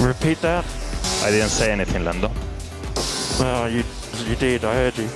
[0.00, 0.64] Repeat that.
[1.22, 2.30] I didn't say anything, Lando.
[3.38, 3.84] Well, you
[4.26, 4.64] you did.
[4.64, 5.08] I heard you.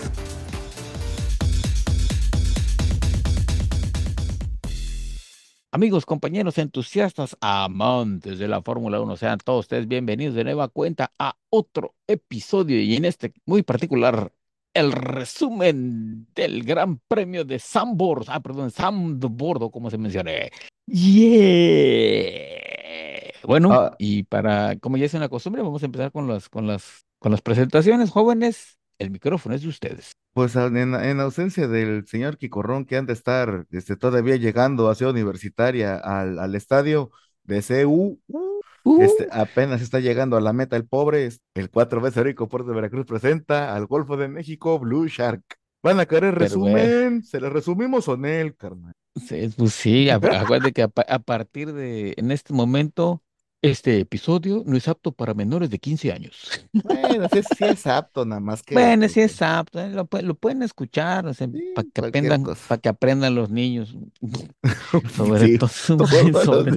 [5.74, 11.10] Amigos, compañeros, entusiastas, amantes de la Fórmula 1, sean todos ustedes bienvenidos de nueva cuenta
[11.18, 14.30] a otro episodio y en este muy particular,
[14.72, 18.70] el resumen del Gran Premio de Sambor, ah, perdón,
[19.36, 20.52] Bordo, como se mencioné.
[20.86, 22.52] Yeah.
[23.44, 23.94] Bueno, Ah.
[23.98, 27.32] y para, como ya es una costumbre, vamos a empezar con las, con las, con
[27.32, 28.78] las presentaciones, jóvenes.
[28.98, 30.12] El micrófono es de ustedes.
[30.34, 34.94] Pues en, en ausencia del señor Quicorrón que han de estar este, todavía llegando a
[34.94, 37.10] Ciudad Universitaria al, al estadio
[37.44, 38.20] de CU,
[38.86, 42.68] Uh, este, apenas está llegando a la meta el pobre, el cuatro veces heroico Puerto
[42.68, 45.40] de Veracruz presenta al Golfo de México Blue Shark.
[45.82, 47.22] ¿Van a querer Pero, resumen?
[47.22, 48.92] ¿Se lo resumimos o no, carnal?
[49.16, 53.22] Sí, pues sí, a- acuérdate que a, pa- a partir de, en este momento,
[53.62, 56.50] este episodio no es apto para menores de 15 años.
[56.82, 58.92] Bueno, sí, sí es apto, nada más que...
[58.92, 62.00] Bueno, pues, sí es apto, eh, lo, pue- lo pueden escuchar, Sí, para que cualquier
[62.00, 62.64] aprendan, cosa.
[62.66, 63.96] para que aprendan los niños,
[65.16, 66.72] sobre Sí, todo, todos los sobre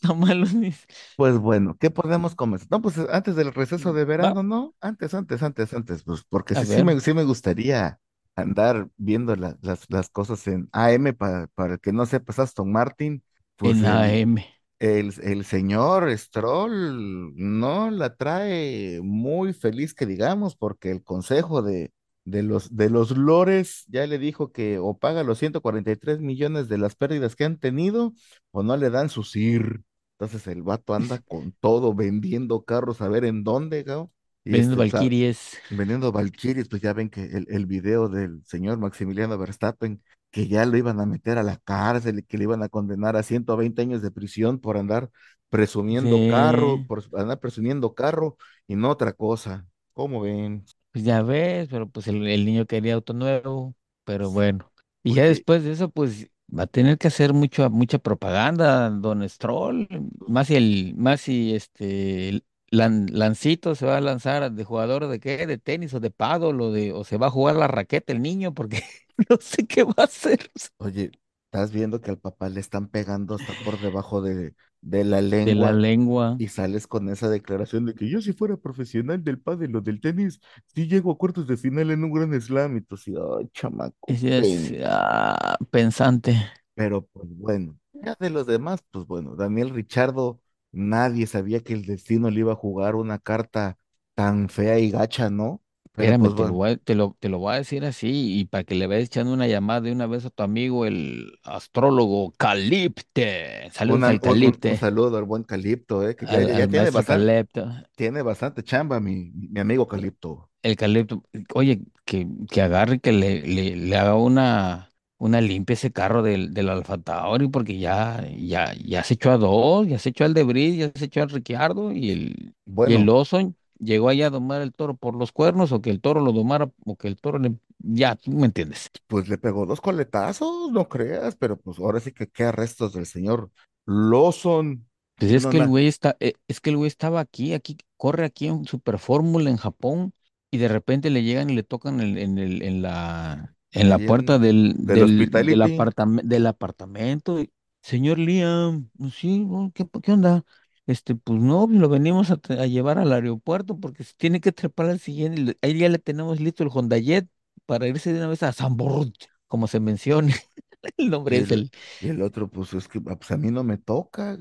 [0.00, 0.86] todo, los niños.
[1.16, 2.68] Pues bueno, ¿qué podemos comenzar?
[2.70, 4.74] No, pues antes del receso de Va, verano, ¿no?
[4.80, 8.00] Antes, antes, antes, antes, pues porque a sí, sí ver, me, sí me gustaría
[8.42, 12.72] andar viendo la- las, las cosas en AM para, para el que no sepas, Aston
[12.72, 13.22] Martin,
[13.56, 14.44] pues en el, AM.
[14.78, 21.92] el, el señor Stroll no la trae muy feliz que digamos, porque el consejo de,
[22.24, 26.78] de los, de los lores ya le dijo que o paga los 143 millones de
[26.78, 28.14] las pérdidas que han tenido
[28.52, 29.82] o no le dan su CIR.
[30.18, 34.10] Entonces el vato anda con todo vendiendo carros a ver en dónde, Gao.
[34.44, 35.58] Y Vendiendo este, Valkyries.
[35.70, 40.66] vendiendo Valkyries, pues ya ven que el, el video del señor Maximiliano Verstappen, que ya
[40.66, 43.82] lo iban a meter a la cárcel y que le iban a condenar a 120
[43.82, 45.10] años de prisión por andar
[45.50, 48.36] presumiendo carro, por andar presumiendo carro
[48.66, 49.66] y no otra cosa.
[49.94, 50.64] ¿Cómo ven?
[50.92, 53.74] pues ya ves, pero pues el, el niño quería auto nuevo,
[54.04, 54.72] pero bueno.
[55.02, 58.90] Y ya Oye, después de eso, pues va a tener que hacer mucha, mucha propaganda,
[58.90, 59.88] Don Stroll,
[60.26, 65.08] más si el, más si este el Lan- Lancito se va a lanzar de jugador
[65.08, 67.68] de qué, de tenis o de pádel o de, o se va a jugar la
[67.68, 68.82] raqueta el niño, porque
[69.30, 71.12] no sé qué va a hacer oye,
[71.46, 75.54] estás viendo que al papá le están pegando hasta por debajo de, de la de
[75.54, 76.38] la lengua lengua.
[76.38, 80.00] y sales con esa declaración de que yo si fuera profesional del pádel o del
[80.00, 80.40] tenis,
[80.74, 84.20] sí llego a cuartos de final en un gran slam y tú así, ay, chamaco,
[84.36, 86.36] es ah, pensante.
[86.74, 90.40] Pero pues bueno, ya de los demás, pues bueno, Daniel Richardo,
[90.72, 93.78] nadie sabía que el destino le iba a jugar una carta
[94.14, 95.62] tan fea y gacha, ¿no?
[95.92, 98.38] Pero Espérame, pues te lo voy a, te lo, te lo voy a decir así
[98.40, 101.38] y para que le vayas echando una llamada de una vez a tu amigo, el
[101.44, 103.70] astrólogo Calipte.
[103.72, 106.54] Saludos una- al un, un- un Calipte, saludo al buen Calipto, eh, que ya, al,
[106.54, 107.66] ya al tiene bastante, Calipto.
[107.96, 110.50] tiene bastante chamba, mi, mi amigo Calipto.
[110.62, 111.22] El Calipto,
[111.54, 114.89] oye, que, que agarre que le, le, le haga una,
[115.20, 119.36] una limpia ese carro del, del Alfa Tauri, porque ya, ya, ya se echó a
[119.36, 122.54] dos, ya se echó al Debris, ya se echó al Ricciardo y el,
[122.86, 126.00] y el Lawson llegó allá a domar el toro por los cuernos, o que el
[126.00, 128.90] toro lo domara, o que el toro le, ya, tú me entiendes.
[129.08, 133.04] pues le pegó dos coletazos, no creas, pero pues ahora sí que qué arrestos del
[133.04, 133.50] señor
[133.84, 134.86] Lawson.
[135.16, 138.24] Pues es que el güey está, eh, es que el güey estaba aquí, aquí, corre
[138.24, 140.14] aquí en Super Fórmula en Japón,
[140.50, 143.98] y de repente le llegan y le tocan en, en el, en la, en la
[143.98, 147.38] puerta del, del del, del, del apartamento.
[147.82, 150.44] Señor Liam, pues sí, oh, ¿qué, qué onda?
[150.86, 152.36] Este, pues no, lo venimos a,
[152.66, 155.56] llevar al aeropuerto porque se tiene que trepar al siguiente.
[155.62, 157.28] Ahí ya le tenemos listo el Honda Jet
[157.66, 159.12] para irse de una vez a Zambord,
[159.46, 160.34] como se mencione.
[160.96, 163.62] El nombre es el, y el otro, pues es que ah, pues, a mí no
[163.64, 164.38] me toca.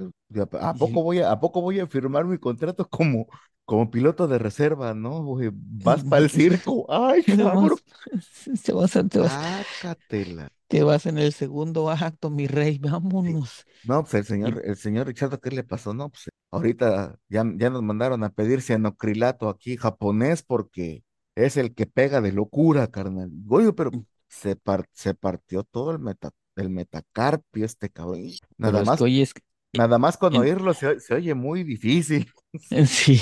[0.62, 3.27] ¿A poco voy a, a poco voy a firmar mi contrato como,
[3.65, 5.25] como piloto de reserva, no?
[5.53, 6.86] Vas para el circo.
[6.89, 7.80] ¡Ay, cabrón!
[8.63, 10.45] te vas, a- te vas, Sácatela.
[10.68, 13.65] te vas en el segundo acto, mi rey, vámonos.
[13.81, 15.94] No, pues el señor, el señor Richardo, ¿qué le pasó?
[15.94, 21.03] No, pues ahorita ya, ya nos mandaron a pedir cianocrilato aquí japonés porque
[21.36, 23.31] es el que pega de locura, carnal.
[23.50, 23.95] Oye, pero
[24.29, 28.39] se, par- se partió todo el meta, el metacarpio este cabrón.
[28.63, 29.09] Pero Nada es que más,
[29.73, 32.31] nada más con en- oírlo se, se oye muy difícil.
[32.87, 33.21] sí,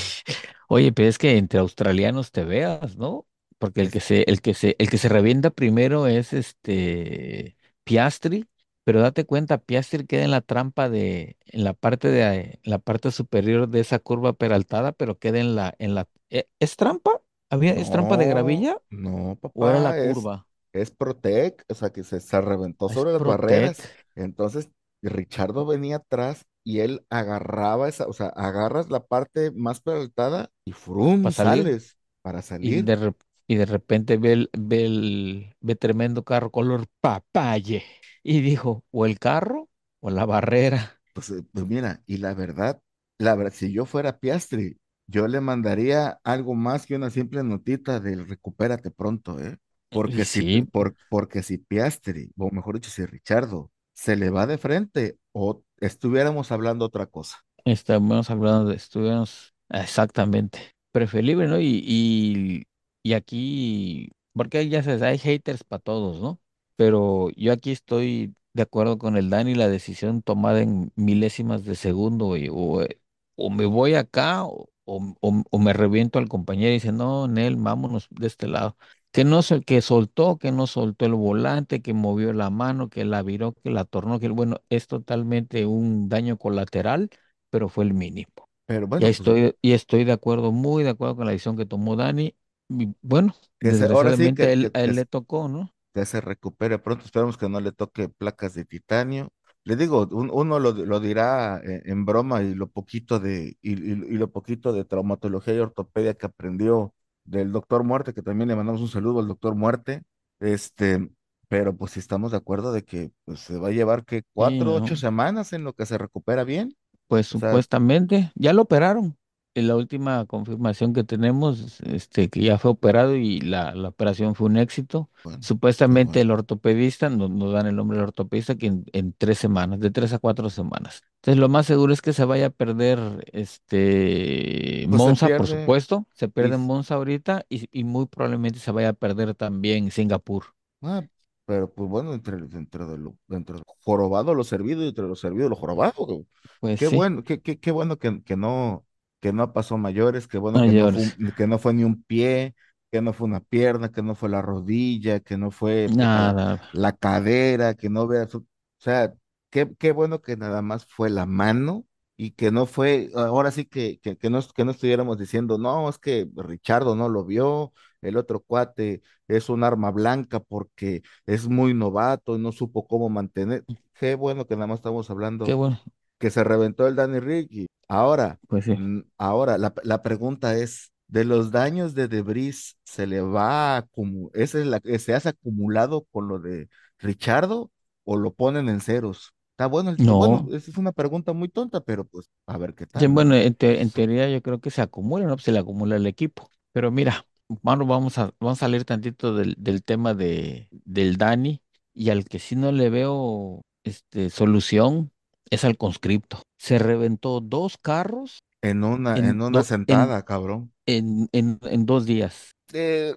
[0.68, 3.28] oye, pero es que entre australianos te veas, ¿no?
[3.58, 8.48] Porque el que se, el que se, el que se revienta primero es este Piastri,
[8.84, 12.80] pero date cuenta, Piastri queda en la trampa de, en la parte de, en la
[12.80, 17.22] parte superior de esa curva peraltada, pero queda en la, en la, ¿e- ¿es trampa?
[17.50, 20.47] ¿Había, es trampa de gravilla no, o era la papá, es, curva?
[20.82, 23.74] Es Protec, o sea que se, se reventó sobre las Protec.
[23.74, 23.84] barreras.
[24.16, 24.70] Entonces
[25.02, 30.50] y Richardo venía atrás y él agarraba esa, o sea, agarras la parte más peraltada
[30.66, 31.74] y frum, para salir.
[31.74, 32.84] sales para Y salir.
[32.84, 37.84] de, rep- y de repente ve el, ve el, ve tremendo carro color papaye.
[38.24, 39.70] Y dijo, o el carro
[40.02, 41.02] o la barrera.
[41.14, 42.80] Pues, eh, pues mira, y la verdad,
[43.18, 48.00] la verdad, si yo fuera Piastri, yo le mandaría algo más que una simple notita
[48.00, 49.58] del recupérate pronto, ¿eh?
[49.92, 54.46] Porque si, sí, por, porque si Piastri, o mejor dicho, si Richardo se le va
[54.48, 57.38] de frente, o estuviéramos hablando otra cosa.
[57.66, 60.60] estamos hablando de estudios exactamente.
[60.92, 61.60] Preferible, ¿no?
[61.60, 62.64] Y, y,
[63.04, 66.40] y aquí, porque ya se hay haters para todos, ¿no?
[66.76, 71.76] Pero yo aquí estoy de acuerdo con el Dani, la decisión tomada en milésimas de
[71.76, 73.00] segundo, y, o, eh,
[73.36, 77.28] o me voy acá o, o, o- o me reviento al compañero y dice, no,
[77.28, 78.78] Nel, vámonos de este lado.
[79.12, 83.24] Que no que soltó, que no soltó el volante, que movió la mano, que la
[83.24, 87.10] viró, que la tornó, que bueno, es totalmente un daño colateral,
[87.50, 88.30] pero fue el mínimo.
[88.66, 91.32] Pero Y bueno, ahí pues estoy, y estoy de acuerdo, muy de acuerdo con la
[91.32, 92.36] decisión que tomó Dani.
[92.70, 95.06] Y bueno, que se, ahora sí desgraciadamente a que, él, que, a que, él le
[95.06, 95.74] tocó, ¿no?
[95.94, 97.06] que se recupere pronto.
[97.06, 99.30] Esperamos que no le toque placas de titanio.
[99.64, 103.74] Le digo, un- uno lo, lo dirá eh, en broma y lo poquito de, y,
[103.74, 106.94] y- y lo poquito de traumatología y ortopedia que aprendió
[107.28, 110.04] del doctor Muerte, que también le mandamos un saludo al doctor Muerte.
[110.40, 111.10] Este,
[111.48, 114.26] pero pues si estamos de acuerdo de que pues, se va a llevar que Sí,
[114.34, 114.98] cuatro, ocho ¿no?
[114.98, 116.76] semanas en lo que se recupera bien.
[117.08, 119.18] Pues O sea, supuestamente ya lo operaron.
[119.62, 124.48] La última confirmación que tenemos, este, que ya fue operado y la, la operación fue
[124.48, 125.10] un éxito.
[125.24, 126.22] bueno, Supuestamente bueno.
[126.22, 130.14] el ortopedista, nos, dan el nombre del ortopedista, que en, en tres semanas, de tres
[130.14, 131.04] a cuatro semanas.
[131.18, 133.00] Entonces lo más seguro es que se vaya a perder
[133.34, 136.08] este Pues Monza, por supuesto.
[136.14, 140.46] Se Y, pierde Monza ahorita y, y muy probablemente se vaya a perder también Singapur.
[140.82, 141.04] Ah,
[141.46, 145.06] pero pues bueno, entre, dentro de lo, dentro de lo jorobado lo servido y entre
[145.08, 146.26] lo servido lo jorobado.
[146.60, 148.87] Pues Qué sí, bueno, qué, qué, qué bueno que, que no,
[149.28, 152.56] que no pasó mayores, qué bueno que no fue que no ni un pie,
[152.92, 156.60] que no fue una pierna, que no fue la rodilla, que no fue la, Nada.
[156.72, 158.46] la cadera, que no vea su- o
[158.78, 159.14] sea,
[159.50, 161.86] qué, qué bueno que nada más fue la mano
[162.16, 165.90] y que no fue, ahora sí que, que, que no, que no estuviéramos diciendo, no,
[165.90, 171.48] es que Richardo no lo vio, el otro cuate es un arma blanca porque es
[171.48, 173.66] muy novato y no supo cómo mantener.
[173.94, 175.10] Qué bueno que nada más estamos
[175.42, 175.80] Qué hablando bueno.
[176.20, 177.68] Que se reventó el Danny Ricky.
[177.88, 178.78] Ahora, Pues sí.
[178.78, 183.88] mm, ahora la, la pregunta es, ¿de los daños de Debris se le va a
[184.34, 186.70] esa es la, se hace acumulado con lo de
[187.00, 187.72] Richardo
[188.04, 189.34] o lo ponen en ceros?
[189.52, 190.52] Está bueno, el- bueno, No.
[190.52, 193.26] esa es una pregunta muy tonta, pero pues a ver qué tal, ¿no?
[193.26, 195.38] bueno, en, te- en teoría yo creo que se acumula, ¿no?
[195.38, 196.50] Se le acumula el equipo.
[196.72, 197.26] Pero mira,
[197.62, 201.62] mano, vamos a, vamos a salir tantito del, del tema de, del Dani
[201.94, 205.12] y al que sí no le veo este, solución
[205.50, 206.42] es al conscripto.
[206.58, 210.74] Se reventó dos carros En una, en, en una en, sentada, cabrón.
[210.86, 212.52] en, en, en dos días.
[212.74, 213.16] Eh,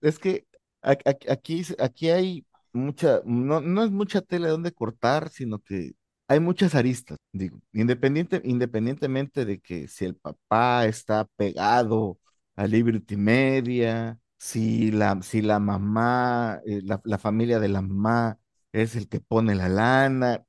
[0.00, 0.46] es que
[0.82, 5.92] aquí, aquí hay mucha, no, no es mucha tela de donde cortar, sino que
[6.28, 7.18] hay muchas aristas.
[7.32, 12.18] Digo, independiente, independientemente de que si el papá está pegado
[12.56, 18.38] a Liberty Media, si la, si la mamá, eh, la, la familia de la mamá
[18.72, 20.44] es el que pone la lana,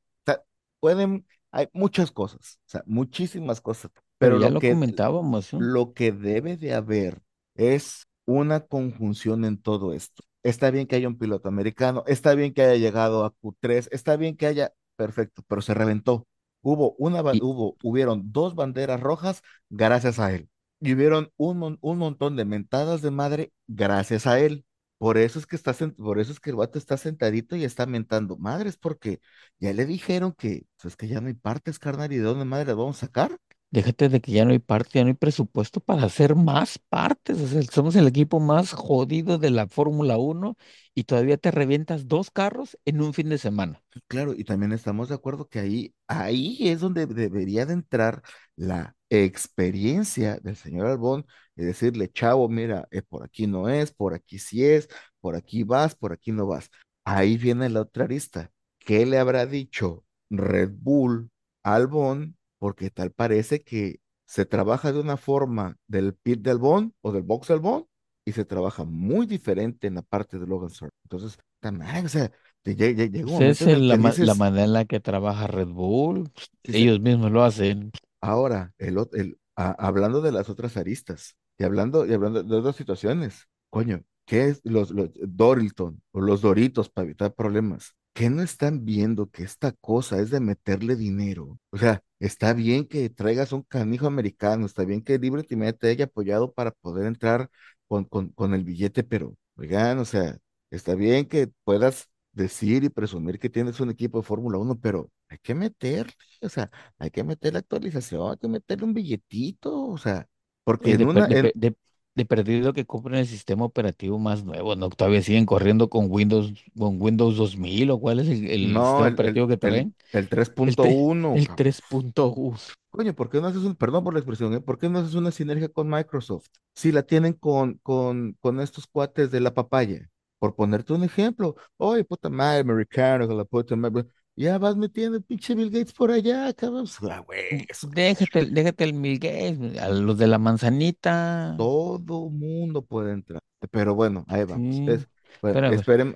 [0.79, 5.53] pueden, hay muchas cosas, o sea, muchísimas cosas, Pero pero ya lo lo que, comentábamos,
[5.53, 7.21] lo que debe de haber
[7.55, 10.23] es una conjunción en todo esto.
[10.43, 14.15] Está bien que haya un piloto americano, está bien que haya llegado a Q3, está
[14.17, 16.27] bien que haya, perfecto, pero se reventó.
[16.61, 20.49] Hubo una, Y hubo, hubieron dos banderas rojas gracias a él.
[20.79, 24.65] Y hubieron un, un montón de mentadas de madre gracias a él.
[24.97, 27.85] Por eso es que está, por eso es que el vato está sentadito y está
[27.85, 29.19] mentando madres, porque
[29.59, 32.45] ya le dijeron que, pues es que ya no hay partes, carnal, y de dónde
[32.45, 33.37] madre las vamos a sacar.
[33.71, 37.39] déjate de que ya no hay parte, ya no hay presupuesto para hacer más partes.
[37.41, 40.57] O sea, somos el equipo más jodido de la Fórmula Uno
[40.93, 43.81] y todavía te revientas dos carros en un fin de semana.
[44.07, 48.21] Claro, y también estamos de acuerdo que ahí, ahí es donde debería de entrar
[48.55, 51.25] la experiencia del señor Albón
[51.57, 55.63] y decirle, chavo, mira, eh, por aquí no es, por aquí sí es, por aquí
[55.63, 56.69] vas, por aquí no vas.
[57.05, 58.51] Ahí viene la otra arista.
[58.79, 61.29] ¿Qué le habrá dicho Red Bull
[61.63, 62.37] a Albón?
[62.59, 67.23] Porque tal parece que se trabaja de una forma del pit de Albón o del
[67.23, 67.87] box de Albón
[68.25, 70.93] y se trabaja muy diferente en la parte de Logan Sargent.
[71.03, 74.35] Entonces, también, o sea, te lle- lle- llega un momento es la, ma- la dices,
[74.35, 76.31] manera en la que trabaja Red Bull.
[76.63, 77.91] ellos mismos lo hacen.
[78.21, 82.75] ahora, el, el, a- hablando de las otras aristas y hablando, y hablando de otras
[82.75, 87.95] situaciones, coño, ¿qué es los, los Dorilton o los Doritos para evitar problemas?
[88.13, 91.59] qué no están viendo que esta cosa es de meterle dinero?
[91.69, 95.89] O sea, está bien que traigas un canijo americano, está bien que Liberty Media te
[95.89, 97.49] haya apoyado para poder entrar
[97.87, 100.37] con, con, con el billete, pero, oigan, o sea,
[100.71, 105.11] está bien que puedas decir y presumir que tienes un equipo de Fórmula Uno, pero
[105.29, 109.97] hay que meterle, o sea, hay que meterle actualización, hay que meterle un billetito, o
[109.97, 110.27] sea,
[110.67, 111.75] porque en de, per- una, de, en, per- de-
[112.15, 114.89] de perdido que compren el sistema operativo más nuevo, ¿no?
[114.89, 119.07] Todavía siguen corriendo con Windows, con Windows 2000 o cuál es el, el no, sistema
[119.07, 119.95] el, el, operativo que el, traen.
[120.11, 120.29] el
[120.63, 122.57] El, 3.1, el 3.1.
[122.89, 124.61] Coño, ¿por qué no haces un, perdón por la expresión, ¿eh?
[124.61, 126.47] ¿Por qué no haces una sinergia con Microsoft?
[126.73, 130.09] Si la tienen con, con, con estos cuates de la papaya,
[130.39, 131.55] por ponerte un ejemplo.
[131.77, 134.05] Oye, puta madre, americano, que la puta madre.
[134.37, 136.85] Ya vas metiendo el pinche Bill Gates por allá, cabrón.
[137.11, 141.65] Ah, güey, eso Déjate, déjate el Bill Gates, a los de la manzanita.
[141.65, 143.41] todo mundo puede entrar.
[143.71, 144.81] Pero bueno, ahí vamos.
[144.85, 145.07] Sí, Es,
[145.41, 145.63] bueno,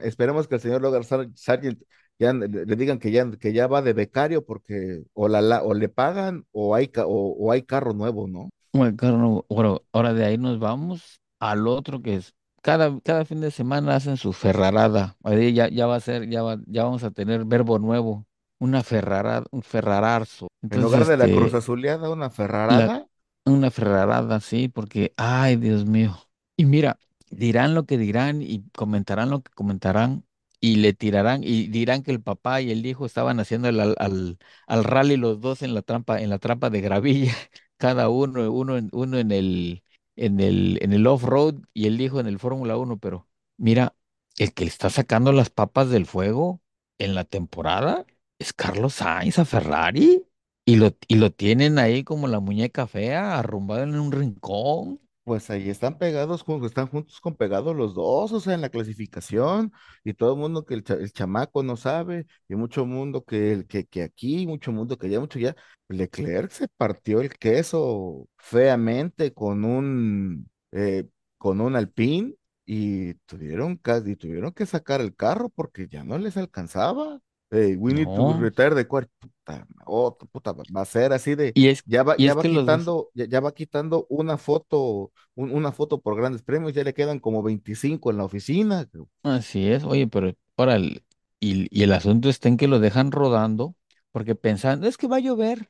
[0.01, 1.81] esperemos que el señor Logan Sar- Sargent
[2.19, 5.63] ya le, le digan que ya, que ya va de becario porque o, la, la-
[5.63, 8.49] o le pagan o hay, o, o hay carro nuevo, ¿no?
[8.73, 13.41] bueno, Carlos, bueno, ahora de ahí nos vamos al otro que es, cada, cada fin
[13.41, 15.17] de semana hacen su ferrarada.
[15.23, 18.25] Ahí ya, ya va a ser, ya va, ya vamos a tener verbo nuevo,
[18.59, 20.47] una ferrarada, un ferrararzo.
[20.61, 23.07] En lugar de la Cruz este, Azuleada, una la, Ferrarada,
[23.45, 26.17] Una ferrarada, sí, porque, ay, Dios mío.
[26.55, 26.97] Y mira,
[27.29, 30.23] dirán lo que dirán y comentarán lo que comentarán
[30.59, 33.95] y le tirarán y dirán que el papá y el hijo estaban haciendo el, al,
[33.97, 34.37] al,
[34.67, 37.33] al rally los dos en la trampa, en la trampa de gravilla,
[37.77, 39.83] cada uno, uno en, uno en el,
[40.25, 43.95] en el, en el off-road y el hijo en el Fórmula Uno, pero mira,
[44.37, 46.61] el que le está sacando las papas del fuego
[46.99, 48.05] en la temporada
[48.39, 50.25] es Carlos Sainz a Ferrari.
[50.63, 54.99] Y lo, y lo tienen ahí como la muñeca fea, arrumbado en un rincón.
[55.23, 59.71] pues ahí están pegados, están juntos con pegados los dos, o sea, en la clasificación,
[60.03, 63.67] y todo el mundo que el, el chamaco no sabe, y mucho mundo que, el,
[63.67, 65.55] que, que aquí, mucho mundo que allá, mucho ya.
[65.93, 71.07] Leclerc se partió el queso feamente con un, eh,
[71.37, 76.17] con un Alpine, y tuvieron, ca- y tuvieron que sacar el carro porque ya no
[76.17, 77.19] les alcanzaba.
[77.49, 79.09] Hey, we need to retire the car.
[79.19, 82.45] Puta, oh, puta, va a ser así de Y es, ya va, ya va los
[82.45, 86.93] quitando, ya, ya va quitando una foto, un- una foto por grandes premios, ya le
[86.93, 88.87] quedan como 25 en la oficina.
[89.23, 91.03] así es, oye, pero ahora, el-
[91.39, 93.75] y, y el asunto está en que lo dejan rodando,
[94.11, 95.69] porque pensando, es que va a llover.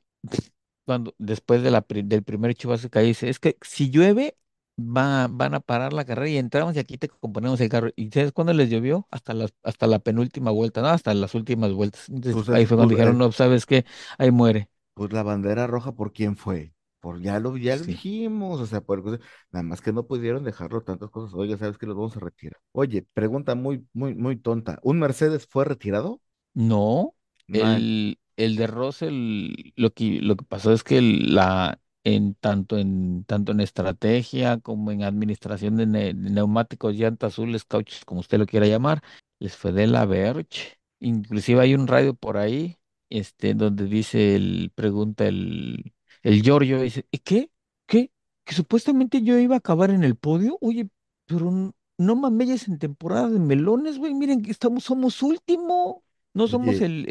[0.86, 4.38] Cuando, después de la, del primer chubazo que dice, es que si llueve,
[4.80, 7.90] va, van a parar la carrera y entramos y aquí te componemos el carro.
[7.96, 9.08] ¿Y sabes cuándo les llovió?
[9.12, 10.88] Hasta las, hasta la penúltima vuelta, ¿no?
[10.90, 12.10] Hasta las últimas vueltas.
[12.10, 13.86] Entonces Pues, ahí fue pues, cuando dijeron, no, ¿sabes qué?
[14.18, 14.70] Ahí muere.
[14.94, 16.74] pues la bandera roja, ¿por quién fue?
[17.00, 17.86] Por ya lo, ya lo Sí.
[17.86, 19.04] dijimos, o sea, por,
[19.51, 21.34] nada más que no pudieron dejarlo tantas cosas.
[21.34, 22.60] Oye, ¿sabes que los vamos a retirar?
[22.74, 24.80] Oye, pregunta muy, muy, muy tonta.
[24.84, 26.22] ¿Un Mercedes fue retirado?
[26.54, 27.16] No,
[27.51, 33.24] el, el de Russell, lo que, lo que pasó es que la, en tanto en
[33.25, 38.39] tanto en estrategia como en administración de, ne- de neumáticos, llantas azules, cauchos, como usted
[38.39, 39.01] lo quiera llamar,
[39.39, 40.77] les fue de la Verge.
[41.00, 42.77] Inclusive hay un radio por ahí,
[43.10, 45.93] este, donde dice el, pregunta el,
[46.24, 47.51] el Giorgio, dice, ¿y qué?
[47.88, 48.12] ¿Qué?
[48.45, 50.57] Que supuestamente yo iba a acabar en el podio.
[50.62, 50.89] Oye,
[51.25, 54.13] pero n- no mames en temporada de melones, güey.
[54.13, 56.03] Miren que estamos, somos último.
[56.33, 57.05] No somos el,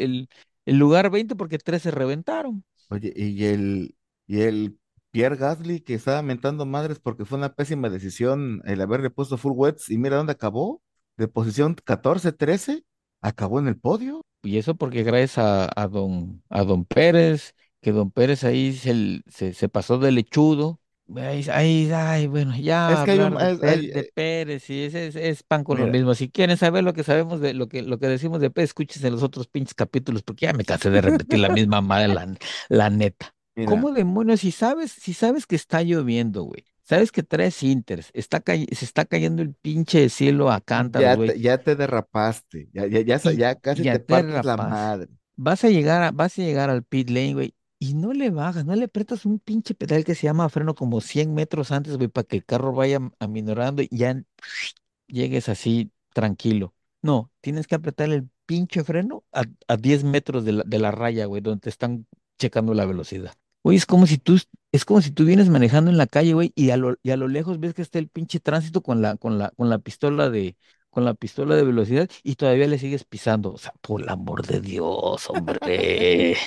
[0.65, 2.63] el lugar 20 porque tres se reventaron.
[2.89, 3.95] oye, y el,
[4.27, 4.77] y el
[5.11, 9.53] Pierre Gasly que estaba mentando madres porque fue una pésima decisión el haberle puesto full
[9.55, 10.81] wets y mira dónde acabó,
[11.17, 12.83] de posición 14, 13,
[13.21, 14.25] acabó en el podio.
[14.43, 19.21] Y eso porque gracias a, a don, a don Pérez, que don Pérez ahí se,
[19.27, 20.79] se, se pasó de lechudo.
[21.17, 24.69] Ay, ay, ay, bueno, ya Es que hay un, de, es- Pérez, hay, de Pérez,
[24.69, 26.13] y es, es, es pan con lo mismo.
[26.15, 29.09] Si quieren saber lo que sabemos de lo que, lo que decimos de Pérez, escúchense
[29.11, 32.33] los otros pinches capítulos, porque ya me cansé de repetir la misma madre, la,
[32.69, 33.33] la neta.
[33.55, 34.41] mira, ¿Cómo demonios?
[34.41, 36.65] Si sabes, si sabes que está lloviendo, güey.
[36.83, 41.41] Sabes que traes Inters, está se está cayendo el pinche cielo a cántaros, güey.
[41.41, 45.07] ya te derrapaste, ya, ya, ya, casi ya te te partes la madre.
[45.35, 48.63] Vas a llegar a, vas a llegar al pit lane, güey, y no le bajas,
[48.65, 52.09] no le apretas un pinche pedal que se llama freno como 100 metros antes, güey,
[52.09, 54.23] para que el carro vaya aminorando y ya
[55.07, 56.75] llegues así tranquilo.
[57.01, 60.91] No, tienes que apretar el pinche freno a, a 10 metros de la, de la
[60.91, 62.05] raya, güey, donde te están
[62.37, 63.33] checando la velocidad.
[63.63, 64.37] Güey, es como si tú,
[64.71, 67.17] es como si tú vienes manejando en la calle, güey, y a lo, y a
[67.17, 70.29] lo lejos ves que está el pinche tránsito con la, con la, con la pistola
[70.29, 70.55] de,
[70.91, 73.53] con la pistola de velocidad y todavía le sigues pisando.
[73.53, 76.37] O sea, por el amor de Dios, hombre.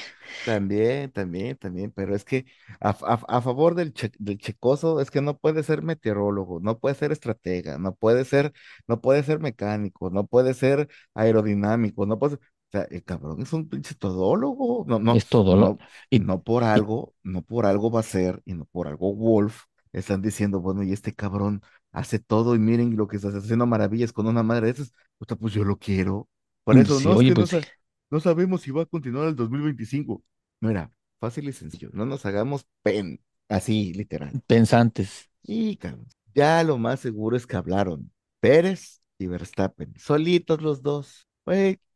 [0.42, 2.44] También, también, también, pero es que
[2.78, 6.94] a, a favor del, che- del checoso es que no puede ser meteorólogo, no puede
[6.96, 8.52] ser estratega, no puede ser,
[8.86, 12.40] no puede ser mecánico, no puede ser aerodinámico, no puede ser-
[12.72, 14.84] sea, el cabrón es un pinche todólogo.
[14.86, 15.66] No, no, Es todo lo...
[15.66, 15.78] no,
[16.10, 19.14] Y, no por y algo, no por algo va a ser y no por algo
[19.14, 19.62] Wolf.
[19.92, 21.62] Están diciendo, bueno, y este cabrón
[21.94, 24.94] hace todo y miren lo que está haciendo maravillas con una madre de esas.
[25.18, 26.28] Puta, pues yo lo quiero.
[26.64, 27.66] Por eso, sí, no, es oye, no, pues sa-
[28.10, 30.24] no sabemos si va a continuar el 2025.
[30.60, 31.90] Mira, fácil y sencillo.
[31.94, 34.36] No nos hagamos pen, así, literal.
[34.46, 35.30] pensantes.
[35.42, 41.28] Y cabrón, ya lo más seguro es que hablaron Pérez y Verstappen, solitos los dos.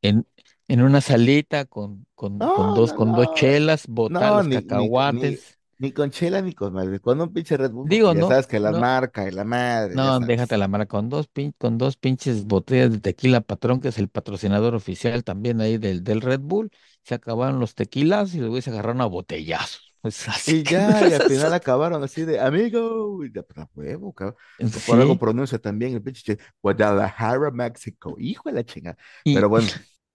[0.02, 0.26] En,
[0.68, 4.88] en una salita con, con, con dos, no, con dos chelas, botar los ni, ni,
[5.06, 5.57] ni, cacahuates.
[5.78, 8.46] Ni con chela ni con madre, con un pinche Red Bull, Digo, ya no, sabes
[8.46, 11.78] que la no, marca y la madre, no, déjate la mara, con dos, pin- con
[11.78, 16.20] dos pinches botellas de tequila Patrón, que es el patrocinador oficial también ahí del, del
[16.20, 16.70] Red Bull,
[17.02, 19.84] se acabaron los tequilas y luego se agarraron a botellazos.
[20.00, 23.66] Pues así Y que, ya, y al final acabaron así de amigo, y de pues,
[23.74, 24.36] huevo, cabrón.
[24.84, 28.96] Por algo pronuncia también el pinche che- Guadalajara, México, hijo de la chingada.
[29.24, 29.68] y Pero bueno,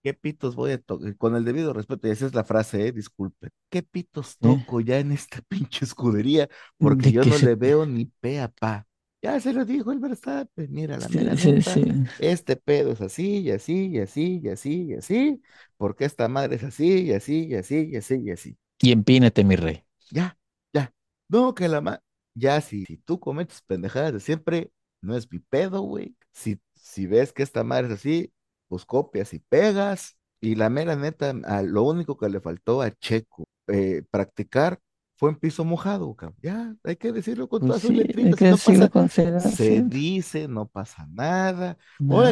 [0.04, 1.16] ¿qué pitos voy a tocar?
[1.18, 3.50] Con el debido respeto, y esa es la frase, eh, disculpe.
[3.70, 4.38] ¿Qué pitos ¿eh?
[4.42, 6.50] toco ya en esta pinche escudería?
[6.78, 8.86] Porque yo no se, le veo ni pe a pa.
[9.22, 12.04] Ya se lo dijo el Verstappen, mira, la mera sí, sí, neta, sí.
[12.20, 15.42] este pedo es así, y así, y así, y así, y así,
[15.78, 18.58] porque esta madre es así, y así, y así, y así, y así.
[18.82, 19.86] Y empínate, mi rey.
[20.12, 20.38] Ya,
[20.74, 20.94] ya.
[21.30, 22.02] No, que la ma...
[22.36, 26.18] Ya, si, si tú cometes pendejadas de siempre, no es mi pedo, güey.
[26.34, 28.33] Si, si ves que esta madre es así,
[28.74, 30.18] pues copias y pegas.
[30.42, 34.80] Y la mera neta, a lo único que le faltó a Checo eh, practicar
[35.16, 36.38] fue en piso mojado, cabrón.
[36.42, 38.36] Ya, hay que decirlo con todas sus sí, letritas.
[38.36, 39.82] que no pasa, con seriedad, se sí.
[39.84, 41.78] dice, no pasa nada.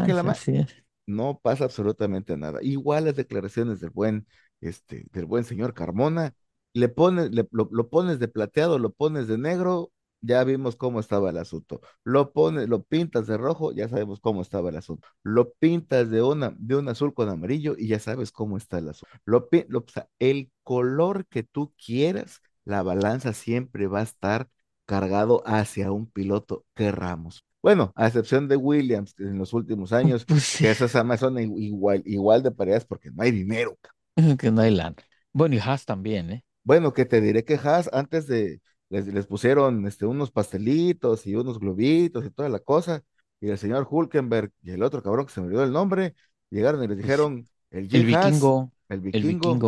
[0.04, 0.76] Que la es.
[1.06, 2.60] No pasa absolutamente nada.
[2.62, 4.28] Igual las declaraciones del buen,
[4.62, 6.34] este, del buen señor Carmona,
[6.74, 11.00] le pones, le- lo, lo pones de plateado, lo pones de negro, ya vimos cómo
[11.00, 11.82] estaba el asunto.
[12.04, 15.08] Lo pones, lo pintas de rojo, ya sabemos cómo estaba el asunto.
[15.24, 18.90] Lo pintas de una, de un azul con amarillo y ya sabes cómo está el
[18.90, 19.08] azul.
[19.26, 24.50] Lo, lo- o sea, el color que tú quieras, la balanza siempre va a estar
[24.86, 27.46] cargado hacia un piloto, querramos.
[27.62, 31.66] Bueno, a excepción de Williams, que en los últimos años Pues sí, que esas i-
[31.68, 33.78] igual, igual de parejas porque no hay dinero.
[34.40, 34.96] que no hay lana.
[35.34, 36.46] Bueno, y Haas también, ¿eh?
[36.64, 41.36] Bueno, que te diré que Haas antes de les, les pusieron este, unos pastelitos y
[41.36, 43.04] unos globitos y toda la cosa,
[43.42, 46.16] y el señor Hulkenberg y el otro cabrón que se me olvidó el nombre,
[46.52, 49.64] llegaron y les Pues, dijeron, el vikingo, el vikingo,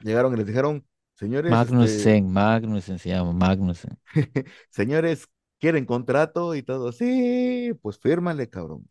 [0.00, 3.98] llegaron y les dijeron, señores, este, Magnussen, Magnussen se llama, Magnussen.
[4.70, 6.54] señores, ¿quieren contrato?
[6.54, 8.88] Y todo, sí, pues fírmale, cabrón.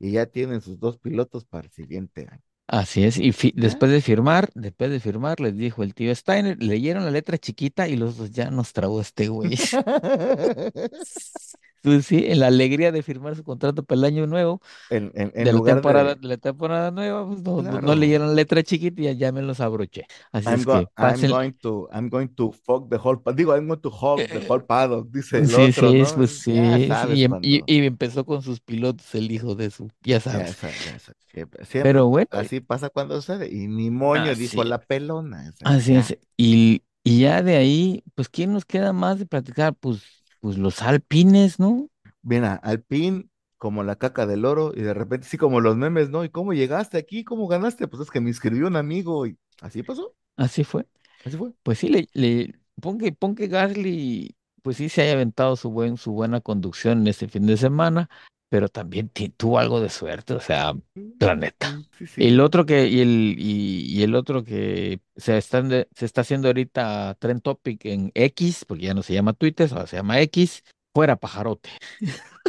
[0.00, 2.42] Y ya tienen sus dos pilotos para el siguiente año.
[2.72, 7.04] Así es, y después de firmar, después de firmar, les dijo el tío Steiner, leyeron
[7.04, 9.50] la letra chiquita y los dos ya nos tragó este güey.
[11.82, 15.32] Pues sí, en la alegría de firmar su contrato para el año nuevo, En, en,
[15.34, 18.36] en de la temporada, de, de la temporada nueva, pues no, no, no claro, leyeron
[18.36, 20.06] letra chiquita y ya, me los abroché.
[20.32, 21.32] Así I'm es go, que I'm pasen.
[21.32, 24.60] going to, I'm going to fuck the whole, digo, I'm going to hug the whole
[24.60, 26.14] paddock, dice el Sí, otro, sí, ¿no?
[26.14, 26.52] pues sí,
[26.86, 30.52] sabes y, em- y- y empezó con sus pilotos, el hijo de su, ya ya
[30.52, 30.54] sabes.
[30.54, 34.64] sabes, ya sabes, siempre, siempre Pero bueno, así pasa cuando sucede, y ni moño dijo
[34.64, 35.98] así, la pelona, así ya.
[35.98, 36.18] es.
[36.36, 39.74] Y, y ya de ahí, pues, ¿quién nos queda más de platicar?
[39.76, 40.02] Pues,
[40.42, 41.88] pues los alpines, ¿no?
[42.22, 43.28] Mira, Alpine
[43.58, 46.24] como la caca del oro, y de repente sí como los memes, ¿no?
[46.24, 47.22] ¿Y cómo llegaste aquí?
[47.24, 47.86] ¿Cómo ganaste?
[47.88, 50.86] Pues es que me inscribió un amigo, y así pasó, Así fue.
[51.24, 51.52] así fue.
[51.62, 55.70] Pues sí, le, le pon que, pon que Gasly, pues sí se haya aventado su
[55.70, 58.08] buen, su buena conducción en este fin de semana,
[58.52, 60.74] pero también tuvo algo de suerte, o sea,
[61.20, 61.68] la neta.
[61.68, 65.88] Mm, Sí, El otro que, y el, y, y el otro que se están de-
[65.96, 69.86] se está haciendo ahorita Trend Topic en X, porque ya no se llama Twitter, ahora
[69.86, 70.62] se llama X,
[70.94, 71.70] fuera pajarote.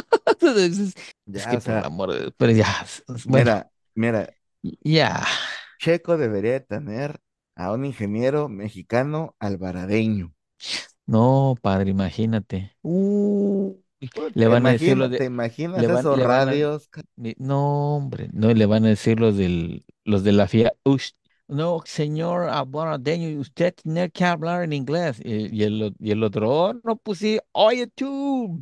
[0.26, 0.94] Entonces, es,
[1.32, 2.86] es Ya, que o por amor de Dios, pero ya,
[3.24, 4.34] bueno, mira, mira,
[4.84, 5.24] ya,
[5.78, 7.20] Checo debería tener
[7.54, 10.34] a un ingeniero mexicano alvaradeño.
[11.06, 12.76] no, padre, imagínate.
[12.82, 13.74] Pues,
[14.34, 16.48] le ¿Te van a decir los imaginas, te de, imaginas le van, esos le van
[16.48, 16.88] a, radios?
[16.88, 17.02] ca-
[17.38, 21.10] no, hombre, no, le van a decir los del, los de la FIA, "Ush,
[21.48, 25.20] no, señor Abaradeño, usted tiene que hablar en inglés.
[25.24, 28.58] Y, y el, y el otro, "Oh, no, pues sí, oye tú.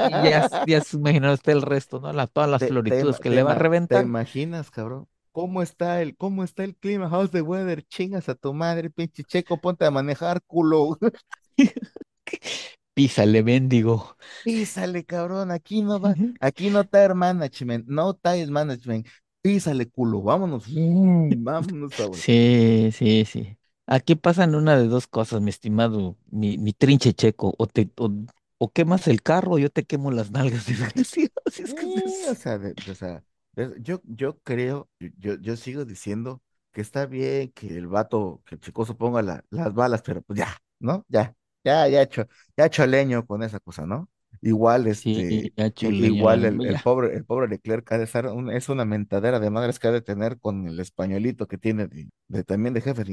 [0.00, 2.12] Y ya, s- ya se imaginó usted el resto, ¿no?
[2.12, 4.00] La, todas las ¿Te, te, floritudes ima- que te le va a ima- te reventar.
[4.00, 5.08] imaginas, cabrón?
[5.32, 7.08] ¿Cómo está el, cómo está el clima?
[7.08, 7.84] How's the weather?
[7.86, 10.98] Chingas a tu madre, pinche Checo, ponte a manejar, culo.
[12.98, 14.16] Písale, mendigo.
[14.42, 19.06] Písale, cabrón, aquí no va, aquí no tire management, no tire management.
[19.42, 20.82] Písale, culo, vámonos,
[21.28, 22.24] vámonos, cabrón.
[22.24, 23.58] Sí, sí, sí.
[23.86, 27.54] Aquí pasan una de dos cosas, mi estimado, mi, mi trinche checo.
[27.58, 28.10] O te, o,
[28.58, 31.32] o quemas el carro o yo te quemo las nalgas, desgraciado.
[31.56, 33.24] Es que Sí, o sea, de, o sea,
[33.56, 38.54] Es- Yo, yo creo, yo, yo sigo diciendo que está bien que el vato, que
[38.56, 41.04] el chicoso ponga la- las balas, pero pues ya, ¿no?
[41.08, 41.34] Ya,
[41.68, 42.26] ya, ya hecho,
[42.56, 44.08] ya hecho leño con esa cosa, ¿no?
[44.40, 46.80] Igual, Sí, este, ya hecho i- leña, igual el, el ya.
[46.80, 49.92] pobre, el pobre Leclerc ha de estar, un- es una mentadera de madres que ha
[49.92, 53.12] de tener con el españolito que tiene de, de también de jefe de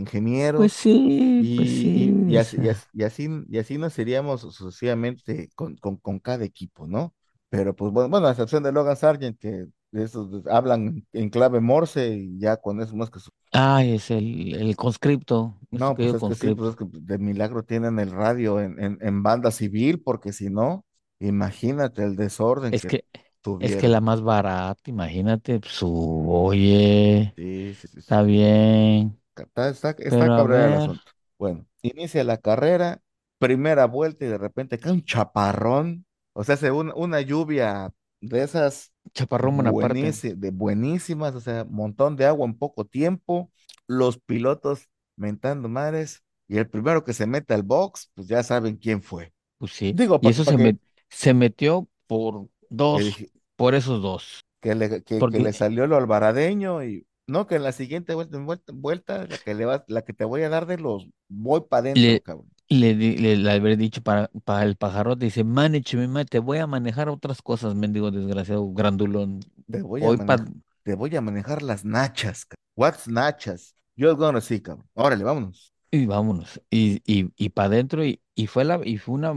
[0.53, 0.73] Pues ingenieros.
[0.73, 2.69] sí, pues Y, y, sí, y o así, y sea.
[2.69, 7.13] así, y así, y así nos iríamos sucesivamente con, con, con cada equipo, ¿no?
[7.49, 9.67] Pero pues bueno, bueno, a excepción de Logan Sargent, que
[10.49, 14.75] hablan en clave Morse y ya con eso más que su- Ay, es el, el
[14.75, 16.71] conscripto, No, pues es que sí, pues conscripto.
[16.71, 20.85] es que de milagro tienen el radio en, en, en banda civil, porque si no,
[21.19, 23.05] imagínate el desorden Es que que,
[23.59, 25.87] es que la más barata, imagínate, su,
[26.31, 31.11] oye, Sí, sí, sí, está bien, Está, está, está cabrera el asunto.
[31.37, 33.01] Bueno, inicia la carrera,
[33.37, 37.91] primera vuelta y de repente cae un chaparrón, o sea, hace una, una lluvia
[38.29, 39.57] de esas Chaparrón
[40.35, 43.51] de buenísimas, o sea, montón de agua en poco tiempo,
[43.87, 48.77] los pilotos mentando madres y el primero que se mete al box, pues ya saben
[48.77, 49.33] quién fue.
[49.57, 54.45] pues sí, Digo, y eso se, que, met- se metió por dos, por esos dos,
[54.61, 58.37] que le, que, que le salió lo albaradeño y no, que en la siguiente vuelta,
[58.39, 61.61] vuelta, vuelta, la que le va, la que te voy a dar de los voy
[61.69, 62.49] para adentro, le, cabrón.
[62.69, 66.67] Le, le, le habré dicho para, para el pajarote, dice, manage, me te voy a
[66.67, 71.61] manejar otras cosas, mendigo desgraciado, grandulón, Te voy a pa, manejar, te voy a manejar
[71.61, 72.47] las nachas.
[72.75, 73.75] What's nachas?
[73.95, 74.87] You're gonna see, cabrón.
[74.93, 75.73] Órale, vámonos.
[75.91, 79.33] y vámonos, y, y, y para adentro, y, y fue la, y fue una,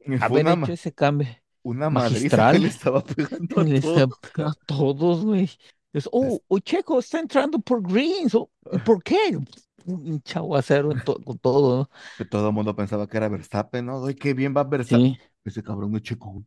[0.00, 1.28] Y fue haber una, hecho ese cambio
[1.62, 2.62] una madriza que magistral.
[2.62, 4.12] le estaba pegando a todo.
[4.66, 5.50] todos, güey.
[5.92, 8.34] Es, Es- oh, oh, Checo está entrando por Greens.
[8.34, 9.38] oh, ¿y ¿por qué?
[9.86, 11.90] Un chaguacero en to- con todo, ¿no?
[12.16, 14.04] que todo el mundo pensaba que era Verstappen, ¿no?
[14.04, 15.14] Ay, qué bien va Verstappen.
[15.14, 15.18] Sí.
[15.44, 16.44] Ese cabrón de chico.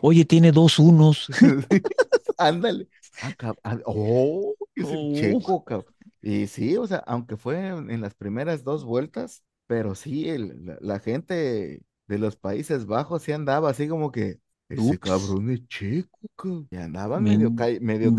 [0.00, 1.28] Oye, tiene dos unos.
[2.38, 2.88] Ándale.
[3.42, 5.92] Ah, ah, oh, es Oh, checo, cabrón.
[6.22, 10.78] Y sí, o sea, aunque fue en, las primeras dos vueltas, pero sí, el- la,
[10.80, 14.98] la gente de los Países Bajos sí andaba así como que, ese ups.
[15.00, 16.68] cabrón es checo, cabrón.
[16.70, 18.10] Y andaban medio, ca- medio.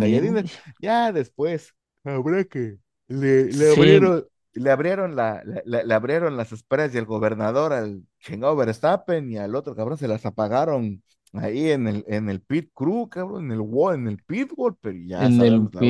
[0.79, 2.77] Ya después, habrá que
[3.12, 8.04] le, le Sí, abrieron, le abrieron la, le abrieron las esperas y el gobernador al
[8.19, 12.71] chingado Verstappen y al otro cabrón se las apagaron ahí en el, en el pit
[12.74, 15.88] crew, cabrón, en el wall, en el pit wall, pero ya en el la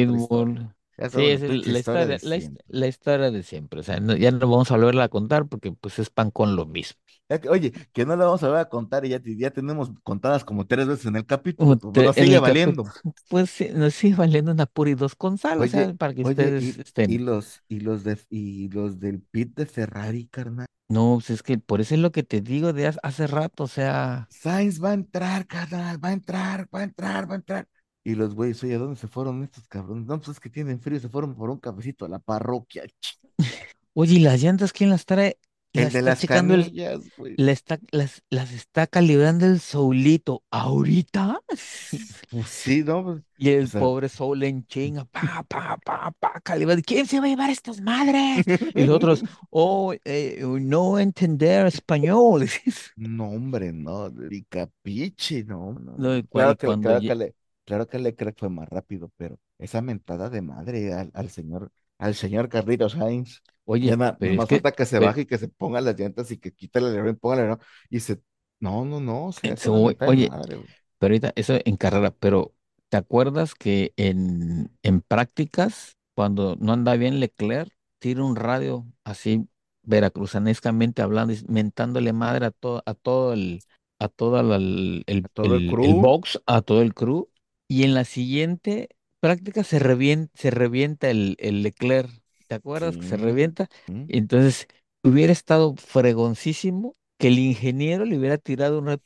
[1.07, 2.63] Sí, es la historia de la, siempre.
[2.67, 3.79] la historia de siempre.
[3.81, 6.55] O sea, no- ya no vamos a volverla a contar porque pues es pan con
[6.55, 6.99] lo mismo.
[7.49, 10.43] Oye, que no la vamos a volver a contar y ya, te- ya tenemos contadas
[10.43, 12.83] como tres veces en el capítulo, pues te- nos sigue valiendo.
[13.29, 16.13] pues sí, nos sigue valiendo una pura y dos con sal, o sea, Oye, para
[16.13, 17.19] que oye, ustedes y, y estén.
[17.19, 20.65] los, y los de, y los del pit de Ferrari, carnal.
[20.89, 23.63] No, pues es que por eso es lo que te digo de hace hace rato,
[23.63, 27.37] o sea, Sainz va a entrar, carnal, va a entrar, va a entrar, va a
[27.41, 27.67] entrar.
[28.03, 30.05] Y los güeyes, oye, ¿a dónde se fueron estos cabrones?
[30.07, 32.83] No, pues es que tienen frío, se fueron por un cafecito a la parroquia.
[33.93, 35.37] oye, ¿y las llantas quién las trae?
[35.73, 37.37] El Las de las el, canillas, güey.
[37.37, 41.41] la está, las, las está calibrando el Soulito ahorita.
[42.29, 43.03] Pues sí, ¿no?
[43.03, 46.83] Pues, Y o el sea, pobre Soul en chinga, pa, pa, pa, pa, calibrando.
[46.85, 48.45] ¿Quién se va a llevar estas madres?
[48.75, 52.47] Y los otros, oh, eh, no entender español.
[52.95, 57.01] no, hombre, no, ni capiche, no, no, No, y Claro que, cuando claro
[57.65, 62.15] claro que Leclerc fue más rápido, pero esa mentada de madre al, al señor, al
[62.15, 65.81] señor Carlitos Sainz, Oye, pero que, falta que se pe- baje y que se ponga
[65.81, 68.21] las llantas y que quite el alerón, ponga el alerón y se,
[68.59, 70.57] no, no, no, o sea, es so- una mentada de oye, madre.
[70.99, 72.55] Pero ahorita, eso en carrera, pero
[72.89, 79.47] ¿te acuerdas que en, en prácticas, cuando no anda bien Leclerc, tira un radio así
[79.83, 83.63] veracruzanescamente hablando, y mentándole madre a todo, a todo el,
[83.99, 87.29] a todo el, el, A todo el el- el crew, box, a todo el crew,
[87.71, 92.11] y en la siguiente práctica se revienta, se revienta el, el Leclerc.
[92.47, 93.69] ¿Te acuerdas que se revienta?
[93.87, 94.05] ¿mm?
[94.07, 94.67] Entonces,
[95.03, 98.99] hubiera estado fregoncísimo que el ingeniero le hubiera tirado un ra-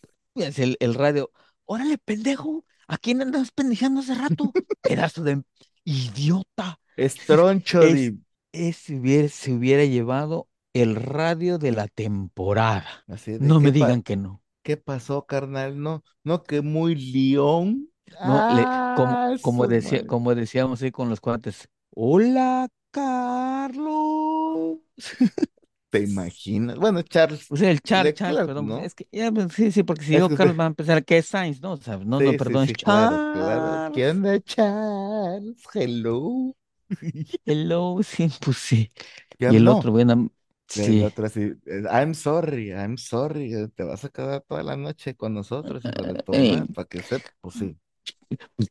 [0.57, 1.31] el, el radio.
[1.65, 4.55] Órale, pendejo, ¿a quién andas pendejando hace rato?
[4.85, 5.43] Pedazo de
[5.83, 6.79] idiota.
[6.97, 8.17] Estroncho Es, de,
[8.51, 13.05] ese hubiera, se hubiera llevado el radio de la temporada.
[13.07, 14.41] así de, No ¿qué me digan que no.
[14.63, 15.81] qué pasó, carnal?
[15.81, 17.89] No, no, que muy león.
[18.21, 20.05] No, le, como, Ah, como su decía, madre.
[20.05, 21.69] como decíamos ahí con los cuates.
[21.91, 24.79] Hola, Carlos.
[25.89, 26.77] ¿Te imaginas?
[26.77, 28.79] Bueno, Charles O sea, el Char, Charles, Leclerc, perdón, ¿no?
[28.79, 31.05] es que ya, pues, sí, sí, porque si Es digo que Carlos van a pensar
[31.05, 31.73] que es Sainz, ¿no?
[31.73, 33.81] O sea, no, no, sí, sí, perdón, es sí, claro, claro.
[33.91, 34.09] ¿Qué Charles.
[34.09, 35.69] onda, Charles?
[35.73, 36.55] Hello.
[37.45, 38.91] Hello, sí, pues sí.
[39.39, 39.67] Ya Y el no.
[39.67, 40.31] otro, bueno,
[40.73, 41.03] El sí.
[41.03, 45.15] otro así, eh, I'm sorry, I'm sorry, eh, te vas a quedar toda la noche
[45.15, 45.91] con nosotros,
[46.25, 47.79] tu Ey, madre, para que sepas, pues sí.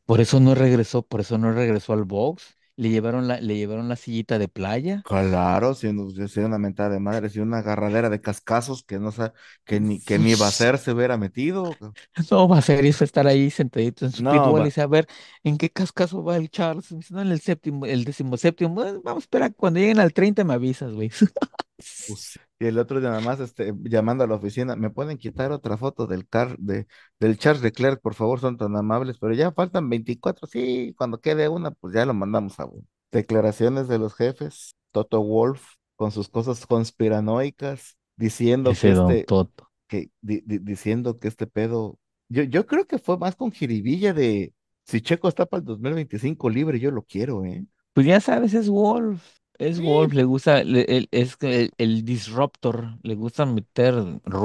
[0.05, 2.57] Por eso no regresó, por eso no regresó al box.
[2.77, 5.03] Le llevaron la, le llevaron la sillita de playa.
[5.03, 9.33] Claro, siendo, siendo una mentada de madre, siendo una agarradera de cascazos que no sa-
[9.63, 11.77] que ni, que ni va a ser se hubiera metido.
[12.31, 15.07] No va a ser eso estar ahí sentadito en su No, y dice, a ver,
[15.43, 16.91] ¿en qué cascazo va el Charles?
[16.91, 18.73] Me dice, no, en el séptimo, el décimo séptimo.
[18.73, 21.11] "Bueno, vamos a esperar, cuando lleguen al 30 me avisas, güey.
[22.05, 25.51] pues, y el otro día nada más este, llamando a la oficina, ¿me pueden quitar
[25.51, 26.87] otra foto del car de,
[27.19, 28.39] del Charles Leclerc, por favor?
[28.39, 32.59] Son tan amables, pero ya faltan 24, sí, cuando quede una, pues ya lo mandamos
[32.59, 32.83] a uno.
[33.11, 35.63] Declaraciones de los jefes, Toto Wolf,
[35.95, 39.71] con sus cosas conspiranoicas, diciendo que Ese este, Toto.
[39.87, 44.13] que, di- di- diciendo que este pedo, yo, yo creo que fue más con jiribilla
[44.13, 44.53] de,
[44.85, 47.65] si Checo está para el 2025 libre, yo lo quiero, ¿eh?
[47.93, 49.39] Pues ya sabes, es Wolf.
[49.57, 53.95] Es Wolf, le gusta, le- el- es que el, el disruptor, le gusta meter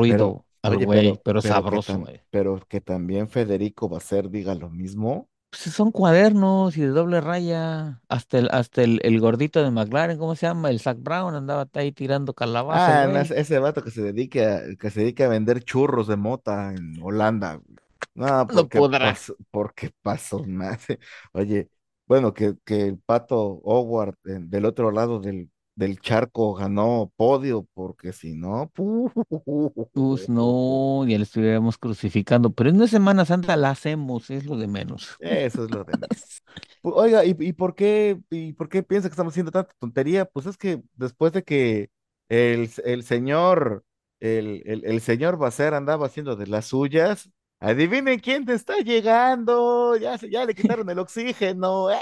[0.06, 2.22] pero, ruido al oye, güey, pero, pero pero que sabroso, güey.
[2.30, 5.28] pero que también Federico Basser diga lo mismo.
[5.50, 8.02] Pues son cuadernos y de doble raya.
[8.08, 10.70] Hasta el, hasta el, el gordito de McLaren, ¿cómo se llama?
[10.70, 13.20] El Zach Brown andaba ahí tirando calabaza, el Ah, no, güey.
[13.20, 16.72] ese ese vato que se dedique a, que se dedique a vender churros de mota
[16.72, 17.56] en Holanda.
[17.56, 17.76] güey.
[18.14, 19.10] No, No porque podrá.
[19.12, 20.86] pasó, porque pasó más.
[21.32, 21.68] Oye,
[22.10, 28.12] bueno, que, que el pato Howard del otro lado del, del charco ganó podio, porque
[28.12, 28.72] si no,
[29.92, 34.56] Pues no, ya le estuviéramos crucificando, pero en una Semana Santa la hacemos, es lo
[34.56, 35.18] de menos.
[35.20, 36.42] eso es lo de menos.
[36.82, 40.24] Oiga, ¿y, y por qué, y por qué piensa que estamos haciendo tanta tontería?
[40.24, 41.90] Pues es que después de que
[42.28, 43.84] el, el señor,
[44.20, 49.96] el, el, el señor Bacer andaba haciendo de las suyas, adivinen quién te está llegando,
[49.96, 51.98] ya, se- ya le quitaron el oxígeno, ¡eh!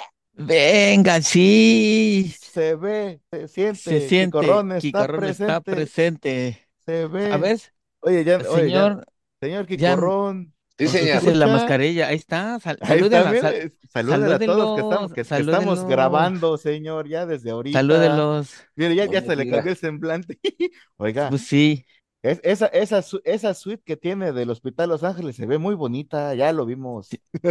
[0.49, 6.69] Venga, sí, Se ve, se se siente, siente, Quicorrón está Quicorrón está presente, presente.
[6.87, 7.39] se A ve.
[7.39, 7.61] ver,
[8.01, 9.07] Oye, ya, oye, ya, señor,
[9.41, 11.23] señor Quicorrón, Sí, ¿nos señor.
[11.23, 14.81] quítese la mascarilla, ahí está, sal, Ahí está, salúdela, mire, sal- salúdela a todos que
[14.81, 17.85] estamos, que, que estamos grabando, señor, ya desde ahorita.
[17.85, 18.55] salúdenlos.
[18.77, 20.39] Mire, ya, ya se le cambió el semblante.
[20.97, 21.87] Oiga, Pues sí,
[22.31, 26.35] es, esa, esa, esa suite que tiene del Hospital Los Ángeles se ve muy bonita,
[26.35, 27.09] ya lo vimos.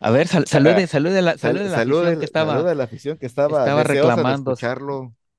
[0.00, 2.84] A ver, sal, salude, salude la, Sal- salude la saluda, afición que estaba, a la
[2.84, 4.56] afición que estaba estaba deseosa de reclamando.
[4.56, 4.68] Sí.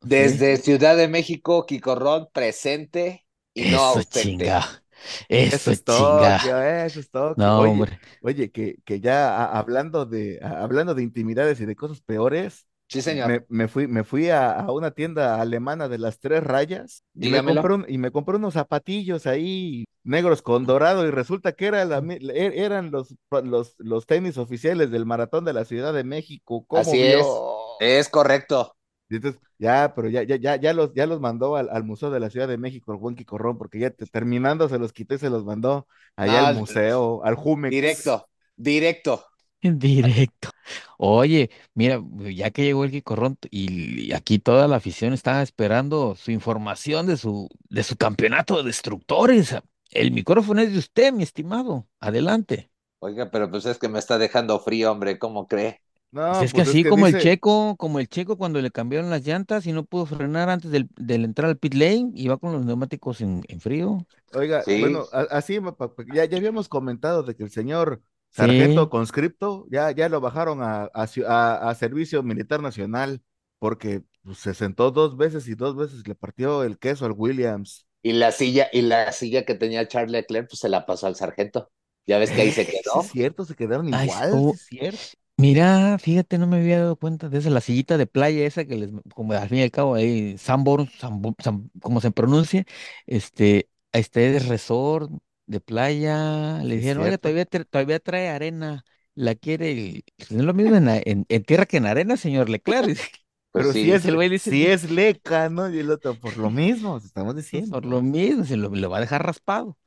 [0.02, 4.20] Desde Ciudad de México, Quicorrón presente y no Eso ausente.
[4.22, 4.84] chinga,
[5.30, 6.40] Eso eso es chinga.
[6.40, 7.36] Tokio, eso es Tokio.
[7.36, 8.00] No, Oye, hombre.
[8.22, 12.68] oye, que, que ya a- hablando de, a- hablando de intimidades y de cosas peores,
[12.88, 13.32] Sí, señor.
[13.32, 17.30] me, me fui, me fui a, a una tienda alemana de las tres rayas y
[17.30, 21.68] me compré, un- y me compré unos zapatillos ahí negros con dorado y resulta que
[21.68, 26.04] era la er- eran los, los, los tenis oficiales del maratón de la Ciudad de
[26.04, 26.66] México.
[26.68, 27.20] ¿Cómo Así vio?
[27.20, 27.46] es.
[27.80, 28.76] Es correcto.
[29.10, 32.10] Y entonces, ya, pero ya, ya, ya, ya los, ya los mandó al, al Museo
[32.10, 35.14] de la Ciudad de México, el buen Quicorrón, porque ya te- terminando se los quitó
[35.16, 37.86] y se los mandó allá No, al museo, al Jumex.
[37.86, 39.26] directo, directo.
[39.66, 40.50] En directo.
[40.98, 42.02] Oye, mira,
[42.34, 47.08] ya que llegó el Quicorrón y, y aquí toda la afición estaba esperando su información
[47.08, 49.56] de su, de su campeonato de destructores.
[49.92, 51.88] El micrófono es de usted, mi estimado.
[52.00, 52.70] Adelante.
[53.00, 55.82] Oiga, pero pues es que me está dejando frío, hombre, ¿cómo cree?
[56.12, 58.72] No, Pues es que pues así como el dice- Checo, como el Checo cuando le
[58.72, 62.38] cambiaron las llantas y no pudo frenar antes del, del entrar al pit lane, iba
[62.38, 64.06] con los neumáticos en, en frío.
[64.34, 64.80] Oiga, Sí.
[64.80, 68.02] bueno, a- así pa- pa- ya, ya habíamos comentado de que el señor
[68.36, 68.90] sargento Sí.
[68.90, 73.22] conscripto ya, ya lo bajaron a, a a- a servicio militar nacional
[73.60, 77.88] porque pues, se sentó dos veces y dos veces le partió el queso al Williams.
[78.04, 81.16] Y la silla, y la silla que tenía Charles Leclerc, pues se la pasó al
[81.16, 81.72] sargento.
[82.06, 83.02] Ya ves que ahí se sí quedó.
[83.02, 85.18] es cierto, se quedaron Ay, igual, oh, sí es cierto.
[85.38, 88.76] Mira, fíjate, no me había dado cuenta de esa, la sillita de playa esa que
[88.78, 92.66] les, como al fin y al cabo ahí, Sanborn, Sanbo- San- como se pronuncia,
[93.06, 95.12] este, este es resort
[95.48, 97.20] de playa, Sí le es dijeron, oiga, cierto.
[97.20, 101.44] todavía, tra- todavía trae arena, la quiere, pues, no es lo mismo en, en, en
[101.44, 103.10] tierra que en arena, señor Leclerc, dice,
[103.52, 103.92] Pues Pero si sí.
[103.92, 105.70] es, el güey dice, si es leca, ¿no?
[105.70, 107.76] Y el otro, por lo mismo, estamos diciendo.
[107.76, 109.78] por lo mismo, se lo, lo va a dejar raspado.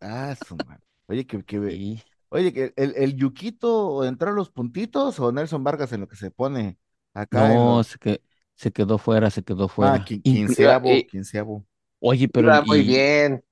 [0.00, 0.82] Ah, su madre.
[1.06, 2.02] Oye, que, que, Sí.
[2.28, 6.16] oye, que el, el Yuquito entró a los puntitos o Nelson Vargas en lo que
[6.16, 6.78] se pone
[7.14, 7.84] acá en No, los.
[7.84, 8.22] se, que,
[8.54, 10.04] se quedó fuera, se quedó Ah, fuera.
[10.04, 11.66] qui- In- quinceavo, y- quinceavo.
[12.00, 13.44] oye, pero Iba muy y, bien,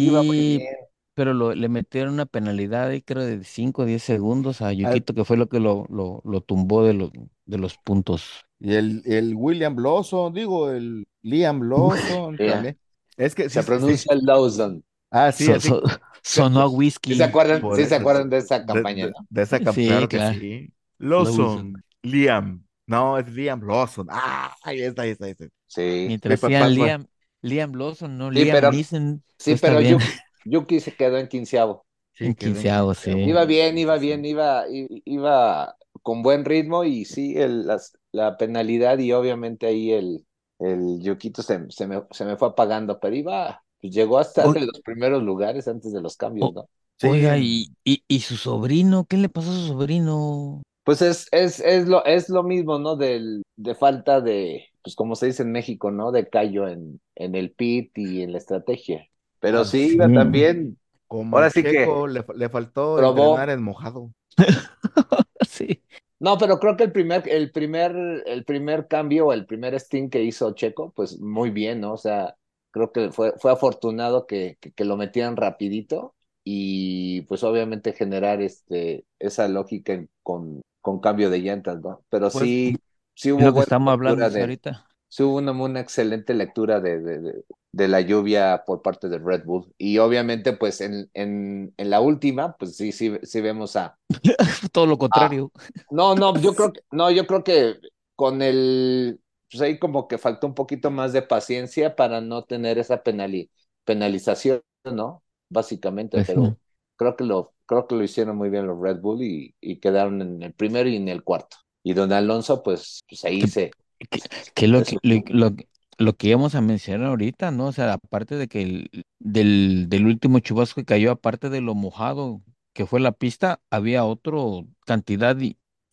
[0.00, 0.76] iba muy sí, bien.
[1.14, 5.00] Pero lo, le metieron una penalidad ahí, creo, de 5 o 10 segundos a Al-
[5.00, 7.10] Yukito, que fue lo que lo, lo, lo tumbó de, los
[7.46, 8.24] de los puntos.
[8.58, 12.52] y el, el William Lawson, digo, el Liam Lawson Ya.
[12.54, 12.78] también.
[13.16, 14.84] Es que sí, Se sí, pronuncia Lawson.
[15.10, 15.68] Ah, sí, So- así.
[15.68, 15.82] so-
[16.22, 17.14] sonó a ¿Sí whisky.
[17.14, 19.26] se acuerdan, por sí se eso, acuerdan de esa de, campaña, de- no?
[19.28, 20.38] de esa campaña, Sí, claro que claro.
[20.38, 20.72] sí.
[20.98, 21.36] Lawson.
[21.38, 22.64] Lawson, Liam.
[22.86, 24.06] No, es Liam Lawson.
[24.10, 25.46] Ah, ahí está, ahí está, ahí está.
[25.66, 26.04] Sí.
[26.08, 27.06] Mientras pa- decían pa- pa- Liam,
[27.42, 29.98] Liam Lawson, no Sí, Liam pero- Neeson, Sí, está pero bien.
[30.44, 31.86] Yuki, se quedó en quinceavo.
[32.12, 33.10] Sí, quinceavo, sí.
[33.22, 38.98] Iba bien, iba bien, iba, iba con buen ritmo y sí, el, las- la penalidad
[38.98, 40.26] y obviamente ahí el,
[40.58, 44.50] el Yuquito se, se me, se me fue apagando, pero iba, pues llegó a estar
[44.50, 46.68] O- en los primeros lugares antes de los cambios, ¿no?
[46.98, 50.62] Sí, oiga, y, y, y su sobrino, ¿qué le pasó a su sobrino?
[50.84, 52.96] Pues es, es, es lo, es lo mismo, ¿no?
[52.96, 56.10] Del, de falta de, pues como se dice en México, ¿no?
[56.12, 59.06] De callo en, en el pit y en la estrategia.
[59.40, 63.00] Pero Ah, sí, iba también, como ahora sí que Checo le, le faltó probó.
[63.00, 64.12] entrenar en mojado.
[65.40, 65.82] Sí.
[66.18, 67.92] No, pero creo que el primer, el primer,
[68.26, 71.94] el primer cambio o el primer stint que hizo Checo, pues muy bien, ¿no?
[71.94, 72.36] O sea,
[72.70, 78.42] creo que fue, fue afortunado que, que, que lo metieran rapidito y pues obviamente generar
[78.42, 82.04] este, esa lógica en- con, con cambio de llantas, ¿no?
[82.10, 82.76] Pero Pues, sí,
[83.14, 84.86] sí hubo lo que estamos hablando de, ahorita.
[85.08, 89.18] sí hubo una, una excelente lectura de, de, de, de la lluvia por parte de
[89.18, 89.72] Red Bull.
[89.78, 93.98] Y obviamente, pues en, en, en la última, pues sí, sí, sí vemos a,
[94.72, 95.52] Todo lo contrario.
[95.90, 97.76] no, no, yo creo que, no, yo creo que
[98.14, 102.78] con el, pues ahí como que faltó un poquito más de paciencia para no tener
[102.78, 103.50] esa penali-
[103.84, 105.22] penalización, ¿no?
[105.48, 106.58] Básicamente, Pues pero
[106.96, 110.22] creo que lo, creo que lo hicieron muy bien los Red Bull y, y quedaron
[110.22, 111.56] en el primero y en el cuarto.
[111.82, 113.76] Y don Alonso, pues, pues ahí se,
[114.10, 114.20] Que,
[114.54, 114.82] que lo
[115.28, 115.54] lo,
[116.00, 117.68] lo que íbamos a mencionar ahorita, ¿no?
[117.68, 121.74] O sea, aparte de que el, del, del último chubasco que cayó, aparte de lo
[121.76, 122.42] mojado
[122.74, 125.36] que fue la pista, había otro cantidad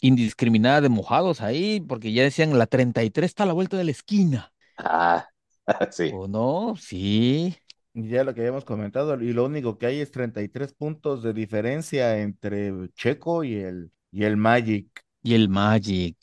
[0.01, 3.91] indiscriminada de mojados ahí, porque ya decían la 33 está a la vuelta de la
[3.91, 4.53] esquina.
[4.77, 5.27] Ah,
[5.91, 6.19] sí.
[6.19, 6.75] ¿O no?
[6.77, 7.55] Sí.
[7.93, 12.19] Ya lo que habíamos comentado, y lo único que hay es 33 puntos de diferencia
[12.19, 15.03] entre Checo y el, y el Magic.
[15.23, 16.17] Y el Magic.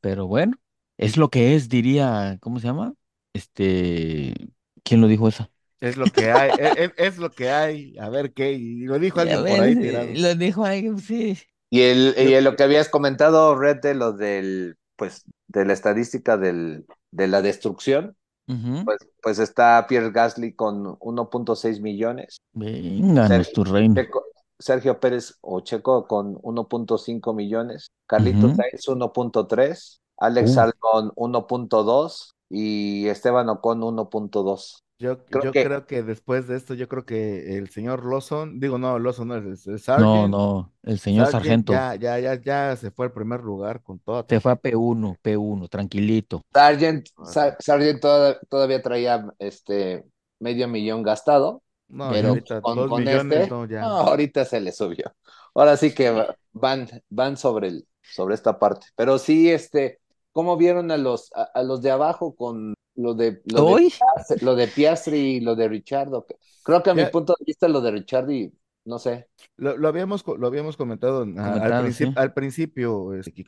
[0.00, 0.56] Pero bueno,
[0.96, 2.94] es lo que es, diría, ¿cómo se llama?
[3.36, 4.34] Este,
[4.82, 5.48] ¿quién lo dijo eso?
[5.80, 7.96] Es lo que hay, es, es- es lo que hay.
[7.98, 10.06] A ver qué, y lo dijo alguien por ahí tirado.
[10.14, 11.38] lo dijo alguien, sí.
[11.70, 15.72] Y el, y el- lo que habías comentado, Red, de lo del, pues, de la
[15.72, 18.16] estadística del, de la destrucción,
[18.84, 22.38] pues, pues está Pierre Gasly con 1.6 millones.
[22.52, 23.94] Venga, Sergio, nuestro reino.
[23.96, 24.22] Checo-
[24.58, 28.54] Sergio Pérez o Checo con 1.5 millones, Carlitos Ujú.
[28.56, 34.84] Sainz 1.3, Alex Uh, Albon 1.2 y Esteban Ocon 1.2.
[34.98, 38.58] Yo, Creo yo que creo que después de esto, yo creo que el señor Lawson,
[38.60, 41.94] digo, no, Lawson no es, es- es no, Sargent, no, el señor Sargent sargento ya,
[41.96, 44.72] ya, ya, ya se fue al primer lugar con toda se fue a tranquilidad.
[44.78, 46.42] P1, P1, tranquilito.
[46.52, 50.04] Sargent, sea, Sargent toda- todavía traía este
[50.38, 53.80] medio millón gastado, no, pero ahorita con, dos con millones, este, no, ya.
[53.82, 55.14] no, ahorita se le subió.
[55.54, 58.86] Ahora sí que va- van, van sobre el, sobre esta parte.
[58.96, 60.00] Pero sí, este,
[60.36, 63.92] ¿cómo vieron a los, a, a los de abajo con lo de, lo de, Hoy,
[63.98, 66.26] Piastri- lo de Piastri y lo de Richardo?
[66.62, 68.52] Creo que a mi punto de vista lo de Richardi,
[68.84, 72.06] no sé, lo, lo habíamos, lo habíamos comentado al sí.
[72.14, 73.42] al principio, este,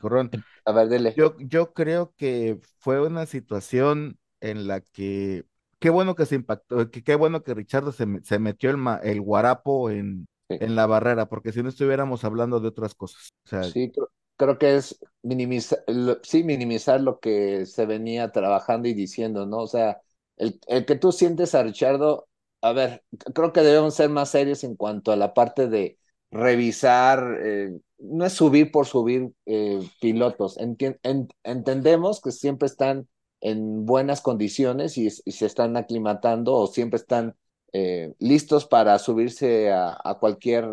[0.65, 1.15] a ver, dele.
[1.15, 5.45] Yo, yo creo que fue una situación en la que,
[5.79, 8.99] qué bueno que se impactó, que qué bueno que Richardo se, se metió el, ma-
[9.03, 10.59] el guarapo en, Sí.
[10.59, 13.33] en la barrera, porque si no estuviéramos hablando de otras cosas.
[13.45, 15.83] O sea, Sí, creo, creo que es minimizar,
[16.23, 19.59] sí, minimizar lo que se venía trabajando y diciendo, ¿no?
[19.59, 20.01] O sea,
[20.37, 22.27] el, el que tú sientes a Richardo,
[22.61, 23.03] a ver,
[23.35, 25.99] creo que debemos ser más serios en cuanto a la parte de
[26.31, 30.57] revisar, eh, no es subir por subir eh, pilotos,
[31.43, 33.07] entendemos que siempre están
[33.41, 37.35] en buenas condiciones y, y se están aclimatando o siempre están
[37.73, 40.65] eh, listos para subirse a, a cualquier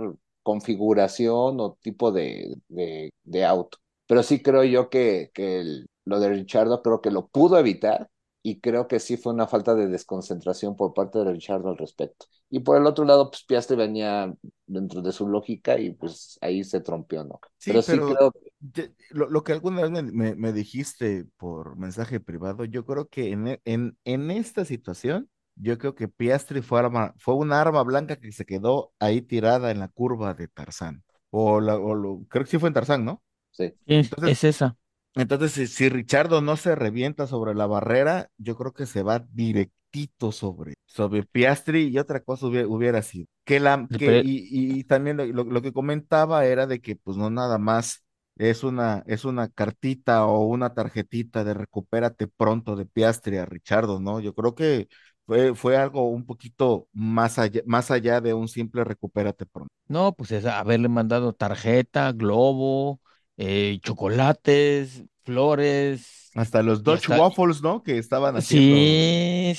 [0.47, 3.79] configuración o tipo de, de, de auto.
[4.07, 8.09] Pero sí creo yo que, que el- lo de Richardo creo que lo pudo evitar
[8.43, 12.27] y creo que sí fue una falta de desconcentración por parte de Richardo al respecto.
[12.49, 14.33] Y por el otro lado, pues Piastri venía
[14.67, 17.41] dentro de su lógica y pues ahí se trompió, ¿no?
[17.59, 21.27] sí, Pero sí pero creo, ye- lo, lo que alguna vez me, me- me dijiste
[21.37, 26.63] por mensaje privado, yo creo que en, en, en esta situación, yo creo que Piastri
[26.63, 30.49] fue, arma, fue una arma blanca que se quedó ahí tirada en la curva de
[30.49, 31.05] Tarzán.
[31.31, 33.23] O, la, o lo, creo que sí fue en Tarzán, ¿no?
[33.51, 33.75] sí.
[33.87, 34.77] Es, Entonces, es esa.
[35.15, 39.21] Entonces, si, si Richardo no se revienta sobre la barrera, yo creo que se va
[39.33, 43.27] directito sobre, sobre Piastri y otra cosa hubiera, hubiera sido.
[43.45, 47.17] Que la, que, y, y también lo, lo- lo que comentaba era de que pues
[47.17, 48.05] no nada más
[48.37, 54.01] es una, es una cartita o una tarjetita de recupérate pronto de Piastri a Richardo,
[54.01, 54.21] ¿no?
[54.21, 54.89] Yo creo que
[55.27, 59.73] fue, fue algo un poquito más allá, más allá de un simple recupérate pronto.
[59.89, 63.01] No, pues es haberle mandado tarjeta, globo,
[63.37, 67.83] eh, chocolates, flores, Hasta los Dutch hasta, Waffles, ¿no?
[67.83, 68.87] Que estaban haciendo.
[68.87, 69.55] sí,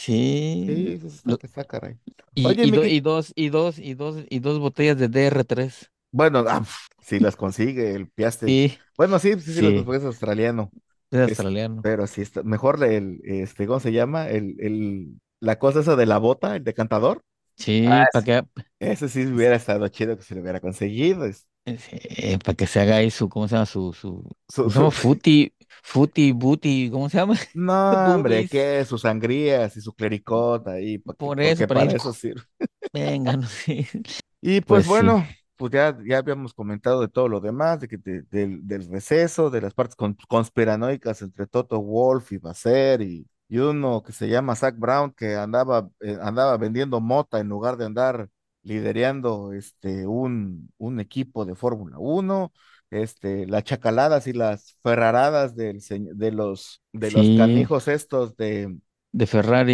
[0.65, 0.93] Sí, sí.
[0.93, 1.99] eso está, Lo- está caray.
[2.35, 5.09] y, Oye, y, do- Miki, y dos, y dos, y dos, y dos botellas de
[5.09, 5.91] DR3.
[6.11, 6.65] bueno, ah,
[7.01, 8.55] si las consigue el Piaste.
[8.55, 10.73] Sí, Bueno, sí, sí, sí, sí, es australiano.
[11.11, 11.83] es Es, australiano.
[11.83, 14.29] pero sí está mejor el, este, ¿cómo se llama?
[14.29, 17.23] El, el, la cosa esa de la bota, el decantador.
[17.55, 18.43] Sí, Ah, para que,
[18.79, 21.25] Ese sí hubiera estado chido que se lo hubiera conseguido.
[21.25, 23.65] es- sí, para que se haga ahí su, ¿cómo se llama?
[23.65, 24.91] Su, su, su- ¿cómo se llama?
[24.91, 27.35] su- Futi, futi, booty, ¿cómo se llama?
[27.53, 28.47] No, hombre, Boobies.
[28.47, 28.85] ¿qué?
[28.85, 32.43] Sus sangrías y su clericota ahí, porque, Por eso, porque para eso sirve.
[32.93, 33.87] venga, no sé.
[34.41, 35.25] Y pues Pues sí, bueno,
[35.55, 39.49] pues ya, ya habíamos comentado de todo lo demás, de que de- del, del receso,
[39.49, 44.27] de las partes con- conspiranoicas entre Toto Wolf y Basser y, y uno que se
[44.29, 48.29] llama Zach Brown que andaba, eh, andaba vendiendo mota en lugar de andar
[48.63, 52.51] liderando este, un, un equipo de Fórmula Uno,
[52.89, 58.77] este, las chacaladas y las ferraradas del, de los, de los canijos estos de,
[59.11, 59.27] de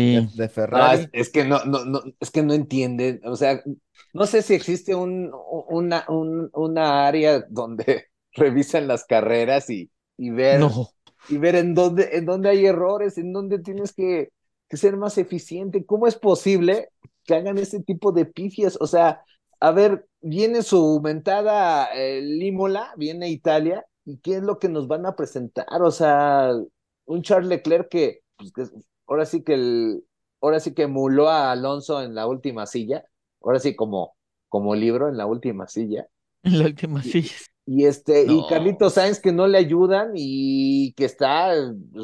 [0.06, 0.30] de, Ferrari.
[0.34, 1.12] de No, es, Ferrari.
[1.12, 3.22] es que no, no, no, es que no entienden.
[3.26, 3.64] O sea,
[4.14, 5.32] no sé si existe un,
[5.70, 10.94] una, un, una área donde revisan las carreras y, y ver, No,
[11.30, 14.32] y ver en dónde, en dónde hay errores, en dónde tienes que,
[14.70, 15.86] que ser más eficiente.
[15.86, 16.90] ¿Cómo es posible
[17.26, 18.78] que hagan ese tipo de pifias?
[18.82, 19.24] O sea,
[19.60, 24.88] a ver, viene su mentada eh, Límola, viene Italia, ¿y qué es lo que nos
[24.88, 25.66] van a presentar?
[25.82, 26.52] O sea,
[27.06, 28.64] un Charles Leclerc que, pues, que
[29.08, 30.04] ahora sí que el,
[30.42, 33.06] ahora sí que emuló a Alonso en la última silla,
[33.42, 34.16] ahora sí como,
[34.50, 36.08] como libro en la última silla.
[36.44, 37.26] en la última sí.
[37.66, 41.52] Y este, y Carlitos Sainz que no le ayudan y que está,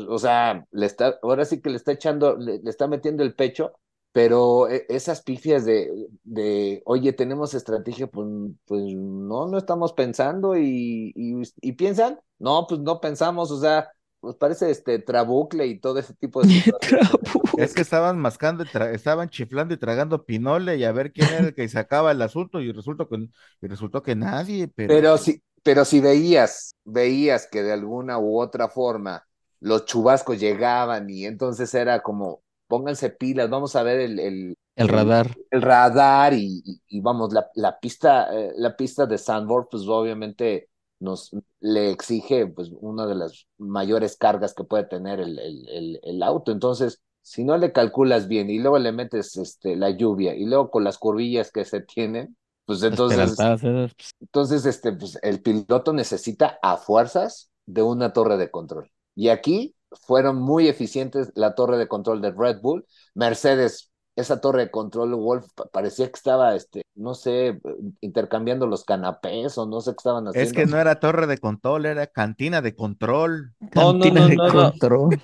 [0.08, 3.36] o sea, le está, ahora sí que le está echando, le, le está metiendo el
[3.36, 3.74] pecho,
[4.12, 5.92] pero e- esas pifias de,
[6.24, 8.28] de, oye, tenemos estrategia, pues,
[8.66, 13.90] pues no, no estamos pensando y, y, y piensan, no, pues no pensamos, o sea,
[14.20, 16.54] pues parece este trabucle y todo ese tipo de.
[17.56, 21.32] Es que estaban mascando, y tra- estaban chiflando y tragando pinole y a ver quién
[21.32, 23.18] era el que sacaba el asunto y resultó que,
[23.62, 28.40] y resultó que nadie, pero Pero si, pero si veías, veías que de alguna u
[28.40, 29.26] otra forma
[29.60, 34.58] los chubascos llegaban y entonces era como, pónganse pilas, vamos a ver el, el,
[34.94, 35.38] radar.
[35.52, 39.84] el radar y, y- y vamos, la, la pista, eh, la pista de Sandborg, pues
[39.88, 40.70] obviamente
[41.00, 46.00] nos le exige pues una de las mayores cargas que puede tener el, el, el,
[46.04, 46.52] el auto.
[46.52, 50.72] Entonces, si no le calculas bien y luego le metes este, la lluvia y luego
[50.72, 52.36] con las curvillas que se tienen,
[52.66, 58.52] pues entonces pues, entonces, este, pues, el piloto necesita a fuerzas de una torre de
[58.52, 58.92] control.
[59.16, 62.86] Y aquí fueron muy eficientes la torre de control de Red Bull.
[63.16, 63.90] Mercedes,
[64.20, 67.60] esa torre de control, Wolf, pa- parecía que estaba, este, no sé,
[68.02, 70.66] intercambiando los canapés o no sé qué estaban es que haciendo.
[70.66, 73.54] no era torre de control, era cantina de control.
[73.74, 74.72] No, no, cantina no, de no, no.
[74.80, 75.22] control.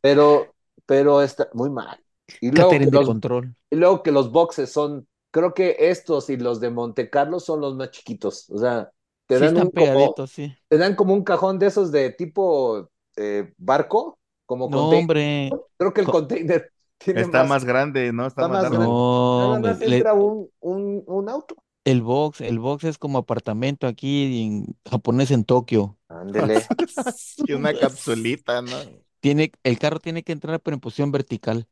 [0.00, 0.54] Pero,
[0.86, 1.98] pero está muy mal.
[2.40, 3.54] Y luego que de los, control.
[3.70, 7.60] y luego que los boxes son, creo que estos y los de Monte Carlo son
[7.60, 8.50] los más chiquitos.
[8.50, 8.92] O sea,
[9.26, 10.56] te Sí dan un como, sí.
[10.68, 15.08] te dan como un cajón de esos de tipo eh, barco, como No, container.
[15.12, 15.60] hombre.
[15.78, 16.72] Creo que el co- container
[17.06, 18.26] Está más, más grande, ¿no?
[18.26, 18.78] Está está más grande.
[18.78, 21.56] No, Nada más le- entra un, un, un auto.
[21.84, 25.98] el box, el box es como apartamento aquí en japonés en Tokio.
[26.08, 26.62] Ándele.
[27.46, 28.78] Y una capsulita, ¿no?
[29.20, 31.68] Tiene, el carro tiene que entrar pero en posición vertical.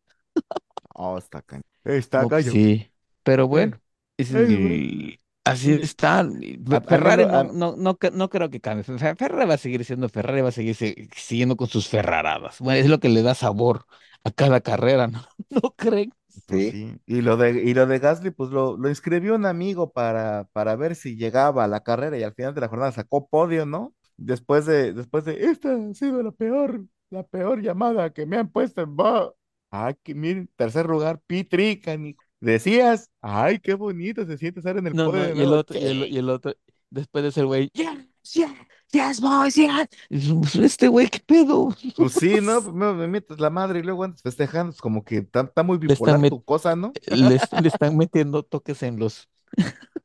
[0.94, 1.64] Oh, está cañón.
[1.84, 2.52] Está No, gallo.
[2.52, 2.92] sí.
[3.22, 3.80] Pero bueno,
[4.16, 4.48] es bueno.
[4.58, 6.20] el- así está.
[6.20, 8.84] a- al Ferrari no, a- no, no, no creo que cambie.
[8.84, 12.58] Fe- Ferrari va a seguir siendo Ferrari, va a seguir se- siguiendo con sus ferraradas.
[12.60, 13.86] Bueno, es lo que le da sabor
[14.24, 15.22] a cada carrera, ¿no?
[15.50, 16.12] ¿No creen?
[16.46, 16.70] Pues Sí.
[16.70, 16.96] sí.
[17.06, 20.76] Y lo de, y lo de Gasly, pues lo, lo inscribió un amigo para, para
[20.76, 23.94] ver si llegaba a la carrera y al final de la jornada sacó podio, ¿no?
[24.16, 28.50] Después de, después de, esta ha sido la peor, la peor llamada que me han
[28.50, 29.34] puesto en voz.
[29.70, 32.20] Ay, que miren, tercer lugar, Pitri, canijo.
[32.40, 35.52] Decías, ay, qué bonito se siente estar en el No, podio no, de y el
[35.52, 36.52] otro, y el, y el otro,
[36.90, 38.50] después de ser güey, yes, yes,
[38.92, 39.88] yes, boys, yes.
[40.56, 41.74] Este güey, ¿qué pedo?
[41.96, 42.62] Pues sí, ¿no?
[42.64, 45.76] Primero me metes la madre y luego andas festejando, es como que está, está muy
[45.86, 46.96] Le bipolar met- tu cosa, ¿no?
[47.06, 49.28] le, est- le están metiendo toques en los.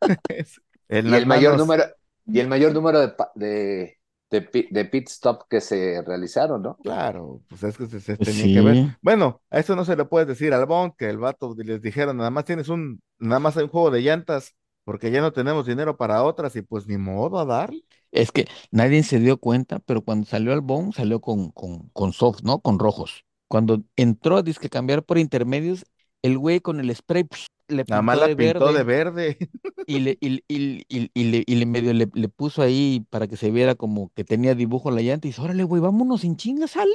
[0.90, 1.56] En Y el mayor manos.
[1.56, 1.84] número,
[2.32, 4.00] y el mayor número de, de,
[4.32, 6.82] de, pi- de pit stop que se realizaron, ¿no?
[6.84, 8.84] Claro, pues es que se, se Pues tenía que ver.
[9.02, 12.18] Bueno, a eso no se le puede decir al Bon, que el vato les dijeron,
[12.18, 14.56] nada más tienes un, nada más hay un juego de llantas,
[14.86, 17.84] porque ya no tenemos dinero para otras, y pues ni modo a darle.
[18.12, 22.42] Es que nadie se dio cuenta, pero cuando salió Albón, salió con, con, con soft,
[22.44, 22.60] ¿no?
[22.62, 23.26] Con rojos.
[23.50, 25.86] Cuando entró a disque cambiar por intermedios,
[26.22, 29.38] el güey con el spray, psh, le Nada más la de pintó de verde verde.
[29.86, 33.28] y le, y, y, y, y le, y le medio le, le puso ahí para
[33.28, 36.22] que se viera como que tenía dibujo en la llanta y dice, órale, güey, vámonos
[36.22, 36.92] sin chinga, sale.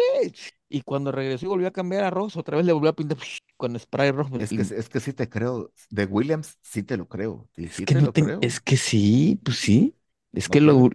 [0.68, 3.18] Y cuando regresó y volvió a cambiar a rojo, otra vez le volvió a pintar
[3.56, 4.38] con spray rojo.
[4.38, 5.72] Es y- que, es que sí te creo.
[5.90, 7.48] De Williams sí te lo creo.
[7.56, 8.40] Es sí que te no lo ten- creo.
[8.40, 9.96] es que sí, pues sí.
[10.32, 10.90] Es No que lo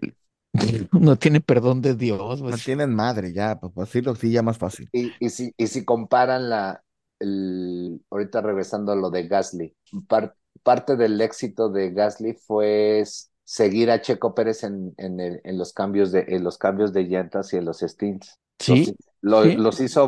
[0.91, 2.59] no tiene perdón de Dios, No pues.
[2.59, 4.91] tienen madre ya, pues decirlo sí ya más fácil.
[4.91, 6.84] Y, y si, y si comparan la,
[7.26, 9.76] el, ahorita regresando a lo de Gasly,
[10.07, 13.03] par- parte del éxito de Gasly fue
[13.43, 17.03] seguir a Checo Pérez en, en, el- en los cambios de, en los cambios de
[17.03, 18.39] llantas y en los stints.
[18.65, 19.55] Los, Sí, lo- sí.
[19.55, 20.07] los hizo,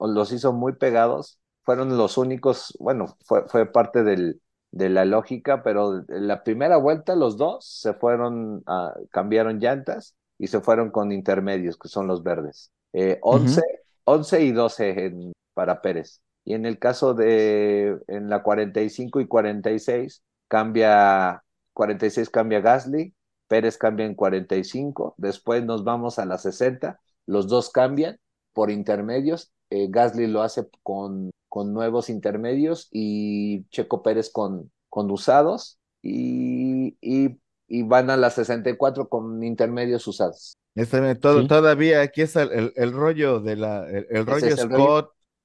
[0.00, 4.40] los hizo muy pegados, fueron los únicos, bueno, fue, fue parte del,
[4.70, 10.14] de la lógica, pero en la primera vuelta los dos se fueron, a, cambiaron llantas
[10.38, 12.70] y se fueron con intermedios, que son los verdes.
[12.92, 13.62] Eh, 11,
[14.04, 16.20] 11 y 12 en- para Pérez.
[16.46, 21.44] Y en el caso de, en la 45 y 46, cambia,
[21.74, 23.14] 46 cambia Gasly,
[23.48, 28.18] Pérez cambia en 45, después nos vamos a la 60, los dos cambian
[28.54, 35.10] por intermedios, eh, Gasly lo hace con, con nuevos intermedios y Checo Pérez con, con
[35.10, 40.56] usados y, y, y van a la 64 con intermedios usados.
[40.76, 41.46] Está bien, todo, Sí.
[41.46, 44.94] todavía aquí está el, el- el rollo de la, el, el rollo es el rollo.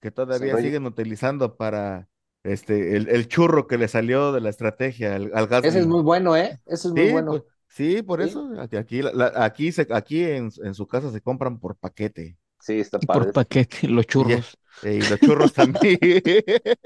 [0.01, 2.09] Que todavía siguen utilizando para
[2.43, 5.67] este el, el churro que le salió de la estrategia al, al Gasly.
[5.69, 6.59] Ese es muy bueno, ¿eh?
[6.65, 7.31] Ese es muy Sí, bueno.
[7.31, 8.29] pues, sí, por Sí.
[8.29, 11.77] eso aquí, aquí, la- la- aquí, se, aquí en, en su casa se compran por
[11.77, 12.37] paquete.
[12.59, 13.29] Sí, está padre.
[13.29, 14.57] por paquete, los churros.
[14.81, 15.99] eh, y los churros también.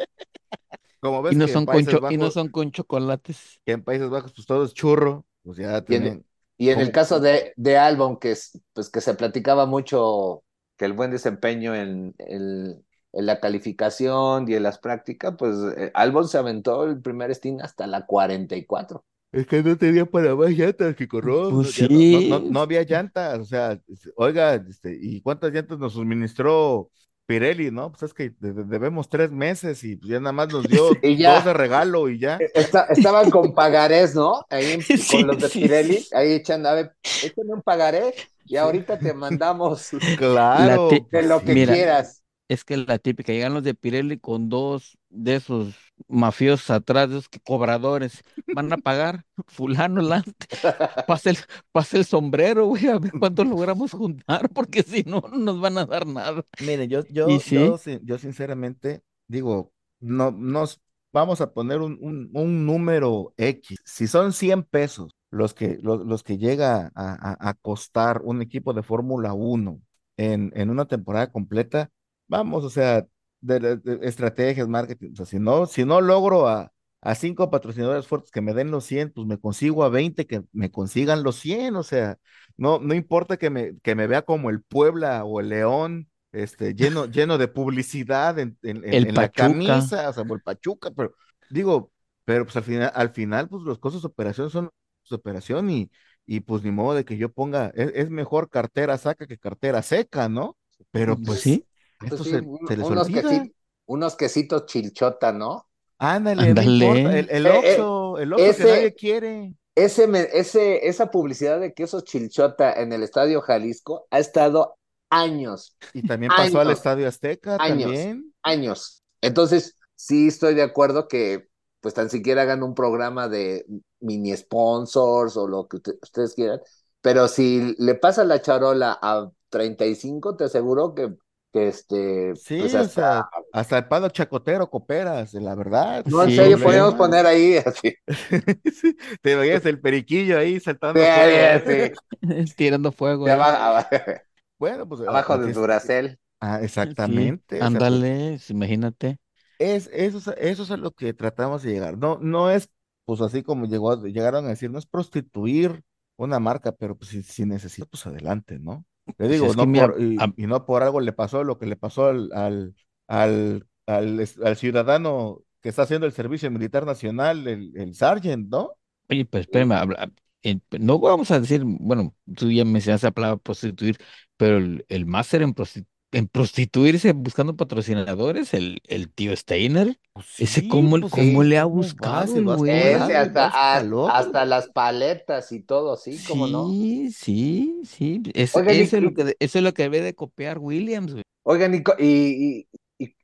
[0.99, 3.61] Como ves Y no que son con y no son con chocolates.
[3.65, 6.25] que en Países Bajos pues todo es churro, pues ya Y en, tienen,
[6.57, 10.43] y en el caso de, de Albon, que, es, pues, que se platicaba mucho
[10.77, 12.84] que el buen desempeño en, en-
[13.15, 17.61] en la calificación y en las prácticas, pues eh, Albon se aventó el primer stint
[17.61, 19.03] hasta la 44.
[19.31, 21.49] Es que no tenía para más llantas, que corrió.
[21.49, 22.29] Pues no, ya no- sí.
[22.29, 23.39] no, no- no había llantas.
[23.39, 23.79] O sea,
[24.15, 26.89] oiga, este, ¿y cuántas llantas nos suministró
[27.25, 27.91] Pirelli, no?
[27.91, 30.91] Pues es que de- de- debemos tres meses y pues ya nada más nos dio
[31.01, 31.35] ya.
[31.35, 32.37] dos de regalo y ya.
[32.53, 34.45] Está- estaban con pagarés, ¿no?
[34.49, 36.09] Ahí Sí, con los de Pirelli, sí.
[36.15, 38.13] ahí echan, a ver, échame un pagaré
[38.45, 40.87] y ahorita te mandamos Claro.
[40.89, 41.73] te- de lo que Mira.
[41.73, 42.21] quieras.
[42.47, 45.73] Es que la típica, llegan los de Pirelli con dos de esos
[46.07, 48.21] mafiosos atrás, de esos cobradores.
[48.51, 50.23] Van a pagar, fulano, la-
[51.05, 51.37] pasa el,
[51.71, 55.77] pasa el sombrero, güey, a ver cuánto logramos juntar, porque si no, no nos van
[55.79, 56.43] a dar nada.
[56.57, 57.75] Mire, yo, yo, ¿Y sí?
[57.75, 60.81] yo, yo sinceramente digo, no nos
[61.11, 63.77] vamos a poner un, un, un número X.
[63.85, 68.41] Si son 100 pesos los que, los, los que llega a, a- a costar un
[68.41, 69.81] equipo de Fórmula 1
[70.17, 71.91] en, en una temporada completa,
[72.27, 73.05] vamos, o sea,
[73.41, 76.71] de, de- de estrategias, marketing, o sea, si no, si no logro a,
[77.01, 80.43] a cinco patrocinadores fuertes que me den los 100, pues me consigo a 20 que
[80.51, 82.17] me consigan los 100, o sea,
[82.57, 86.75] no, no importa que me, que me vea como el Puebla o el León, este,
[86.75, 90.91] lleno, lleno de publicidad en, en, en- El en la camisa, o sea, el Pachuca,
[90.91, 91.13] pero
[91.49, 91.91] digo,
[92.25, 94.69] pero pues al final, al final, pues los costos de operación son
[95.09, 95.91] de operación y,
[96.25, 99.81] y pues ni modo de que yo ponga, es, es mejor cartera saca que cartera
[99.83, 100.57] seca, ¿no?
[100.91, 101.67] Pero pues Sí,
[101.99, 103.21] Pues esto sí, se, un- se les unos, olvida.
[103.21, 103.53] quesi-
[103.87, 105.67] unos quesitos chilchota, ¿no?
[105.97, 106.67] Ándale, no Ándale.
[106.67, 109.53] importa, el, el Eh, eh, Oxxo, el Oxxo ese- que nadie quiere.
[109.75, 114.77] Ese, ese, esa publicidad de quesos chilchota en el Estadio Jalisco ha estado
[115.09, 117.91] años, Y también pasó al Estadio Azteca años.
[117.91, 118.33] también.
[118.43, 119.03] años.
[119.21, 121.47] Entonces, sí estoy de acuerdo que
[121.81, 123.65] pues tan siquiera hagan un programa de
[123.99, 126.59] mini sponsors o lo que usted- ustedes quieran,
[127.01, 131.15] pero si le pasa la charola a 35, te aseguro que,
[131.55, 136.05] que este, Sí, pues o hasta, sea, hasta el palo chacotero cooperas, la verdad.
[136.05, 136.61] no, en Sí, serio, sí.
[136.61, 137.95] podemos poner ahí así.
[138.71, 141.61] Sí, Te veías el periquillo ahí saltando Sí, fuego.
[141.65, 141.91] sí,
[142.55, 143.31] tirando fuego.
[143.31, 143.89] abajo, abajo,
[144.59, 145.53] Bueno, pues abajo así de.
[145.53, 146.19] Duracel.
[146.39, 146.59] Ah,
[146.97, 147.63] Sí, exactamente.
[147.63, 149.19] o sea, pues, ándale, imagínate.
[149.57, 151.97] es, eso, es, eso es a lo que tratamos de llegar.
[151.97, 152.69] No, no es,
[153.05, 155.83] pues así como llegó, llegaron a decir, no es prostituir
[156.17, 158.85] una marca, pero pues si, si necesita, pues adelante, ¿no?
[159.17, 162.07] Le Pues digo, no por, y, no por algo le pasó lo que le pasó
[162.07, 162.75] al, al,
[163.07, 168.77] al, al, ciudadano que está haciendo el servicio militar nacional, el, el sargent, ¿no?
[169.09, 170.11] Oye, pues espérame, habla-
[170.43, 173.97] eh, no vamos a decir, bueno, tú ya mencionaste la palabra prostituir,
[174.37, 175.85] pero el, el máster en, prosti-
[176.15, 181.57] en prostituirse buscando patrocinadores, el, el tío Steiner, Pues ese sí, cómo, pues, cómo le
[181.57, 182.71] ha buscado vas güey.
[182.71, 184.15] Ese hasta, vas a- pa'l otro.
[184.15, 186.69] hasta las paletas y todo, sí, cómo no.
[186.69, 189.83] Sí, sí, sí, es- Oigan, y- eso es lo que, de- eso es lo que
[189.83, 191.23] debe de copiar Williams, güey.
[191.43, 192.67] Oigan, y, y,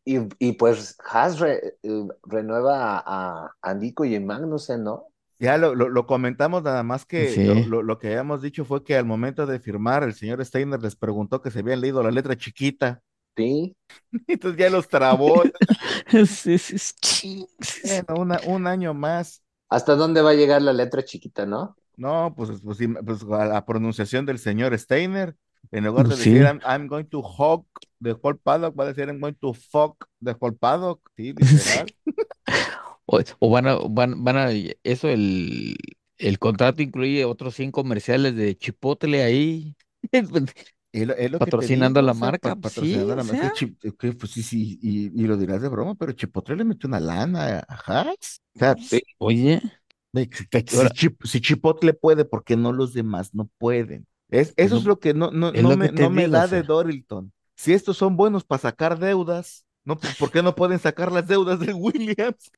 [0.05, 3.03] y, y- pues Haas re- eh, renueva a,
[3.45, 5.07] a, a Nico y a Magnussen, ¿no?
[5.41, 7.43] Ya lo, lo, lo comentamos, nada más que Sí.
[7.43, 10.81] lo, lo- lo que habíamos dicho fue que al momento de firmar, el señor Steiner
[10.81, 13.01] les preguntó que se habían leído la letra chiquita.
[13.35, 13.75] Sí.
[14.27, 15.43] Entonces ya los trabó.
[16.27, 17.47] Sí, sí, sí.
[18.07, 19.41] Bueno, una- un año más.
[19.69, 21.75] ¿Hasta dónde va a llegar la letra chiquita, no?
[21.97, 25.35] No, pues, pues, sí, pues, a la pronunciación del señor Steiner,
[25.71, 26.31] en lugar de Pues sí.
[26.31, 27.65] decir I'm, I'm going to hog
[28.01, 30.99] the whole paddock, va a decir I'm going to fuck the whole paddock.
[31.15, 31.87] Sí, literal.
[33.11, 34.49] O, o van a, van, van a,
[34.83, 35.75] eso, el,
[36.17, 39.75] el contrato incluye otros 100 comerciales de Chipotle ahí,
[40.93, 43.23] Es lo, es lo que te patrocinando digo, la marca, pa- pues sí, patrocinando la
[43.23, 43.53] marca.
[44.19, 47.59] pues sí, sí, y, y lo dirás de broma, pero Chipotle le metió una lana
[47.67, 48.41] a Haas.
[48.55, 49.01] O sea, Sí.
[49.17, 49.61] Oye,
[50.67, 54.05] si, Ahora- Chip- si Chipotle puede, ¿por qué no los demás no pueden?
[54.29, 56.57] Es, eso es lo- que no, no, no me, no me digo, da o sea.
[56.59, 57.31] de Dorilton.
[57.55, 59.97] Si estos son buenos para sacar deudas, ¿no?
[59.97, 62.51] ¿Por por qué no pueden sacar las deudas de Williams?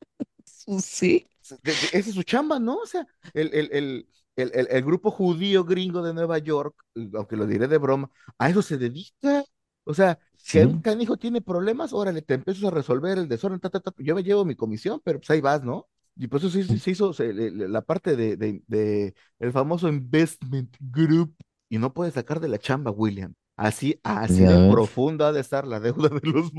[0.81, 1.27] Sí.
[1.61, 2.77] De- de- esa es su chamba, ¿no?
[2.77, 7.45] O sea, el, el, el, el, grupo judío gringo de Nueva York, eh, aunque lo
[7.45, 9.43] diré de broma, a eso se dedica.
[9.83, 10.59] O sea, Sí.
[10.59, 14.15] un canijo tiene problemas, órale, te empiezas a resolver el desorden, ta, ta, ta, yo
[14.15, 15.87] me llevo mi comisión, pero pues ahí vas, ¿no?
[16.15, 19.13] Y por eso se, hizo- se hizo se- le- le- la parte de, de, de
[19.39, 21.35] el famoso investment group
[21.69, 23.33] y no puede sacar de la chamba, William.
[23.55, 26.51] Así, así de profunda ha de estar la deuda de los.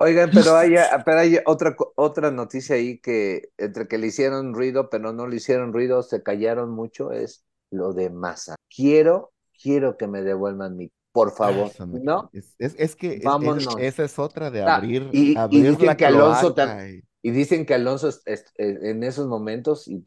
[0.00, 0.74] Oigan, pero hay,
[1.04, 5.36] pero hay otra, otra noticia ahí que entre que le hicieron ruido, pero no le
[5.36, 8.54] hicieron ruido, se callaron mucho, es lo de Massa.
[8.74, 11.72] Quiero, quiero que me devuelvan mi, por favor.
[11.86, 12.30] Me- ¿No?
[12.32, 13.74] Es, es, es que es- Vámonos.
[13.78, 16.54] esa es otra de Ah, abrir, y- y abrir dicen la que Alonso
[16.86, 18.10] y- Y dicen que Alonso
[18.56, 20.02] en esos momentos, y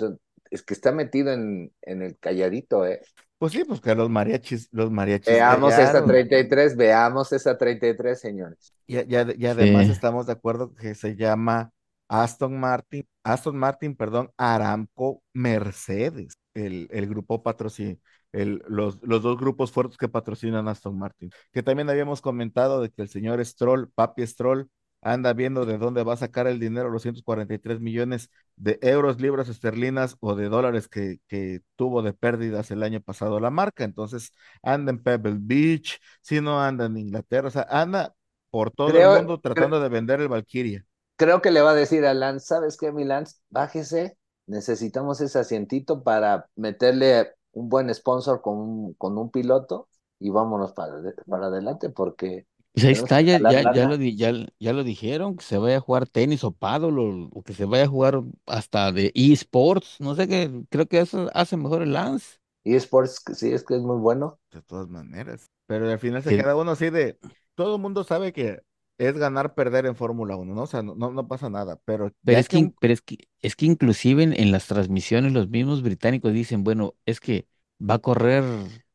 [0.52, 3.02] es que está metido en, en el calladito, ¿eh?
[3.42, 6.06] Pues sí, pues que los mariachis, los mariachis Veamos esta callaron.
[6.06, 8.74] 33, veamos esta 33, señores.
[8.88, 9.92] Y, y- y además Sí.
[9.92, 11.72] estamos de acuerdo que se llama
[12.08, 17.98] Aston Martin, Aston Martin, perdón, Aramco Mercedes, el, el grupo patrocina,
[18.34, 21.30] el, los, los dos grupos fuertes que patrocinan Aston Martin.
[21.54, 24.70] Que también habíamos comentado de que el señor Stroll, Papi Stroll,
[25.02, 29.50] anda viendo de dónde va a sacar el dinero, los 143 millones de euros, libras
[29.50, 33.84] esterlinas o de dólares que, que tuvo de pérdidas el año pasado la marca.
[33.84, 38.14] Entonces anda en Pebble Beach, si no anda en Inglaterra, o sea, anda
[38.50, 40.86] por todo Creo- el mundo tratando de vender el Valkyria.
[41.16, 43.38] Creo que le va a decir a Lance, ¿sabes qué, mi Lance?
[43.50, 49.88] Bájese, necesitamos ese asientito para meterle un buen sponsor con un, con un piloto
[50.20, 50.94] y vámonos para,
[51.28, 55.36] para adelante porque Pues ahí está, ya, ya, ya lo, di- ya, ya lo dijeron,
[55.36, 58.22] que se vaya a jugar tenis o pádel o, o que se vaya a jugar
[58.46, 62.40] hasta de eSports, no sé qué, creo que eso hace mejor el Lance.
[62.64, 64.40] eSports sí es que es muy bueno.
[64.52, 65.50] De todas maneras.
[65.68, 66.36] Pero al final se Sí.
[66.36, 67.20] queda uno así de,
[67.56, 68.62] todo el mundo sabe que
[68.98, 70.64] es ganar, perder en Fórmula 1, ¿no?
[70.64, 72.94] O sea, no, no, no pasa nada, pero Pero ya es que, que in- pero
[72.94, 77.20] es que, es que inclusive en, en las transmisiones los mismos británicos dicen, bueno, es
[77.20, 77.48] que
[77.82, 78.44] va a correr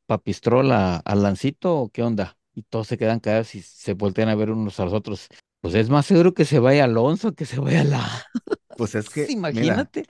[0.07, 4.28] Papistrol a, a Lancito o qué onda, y todos se quedan callados y se voltean
[4.30, 5.28] a ver unos a los otros.
[5.61, 8.09] Pues es más seguro que se vaya Alonso que se vaya la.
[8.76, 10.07] Pues es que, Imagínate.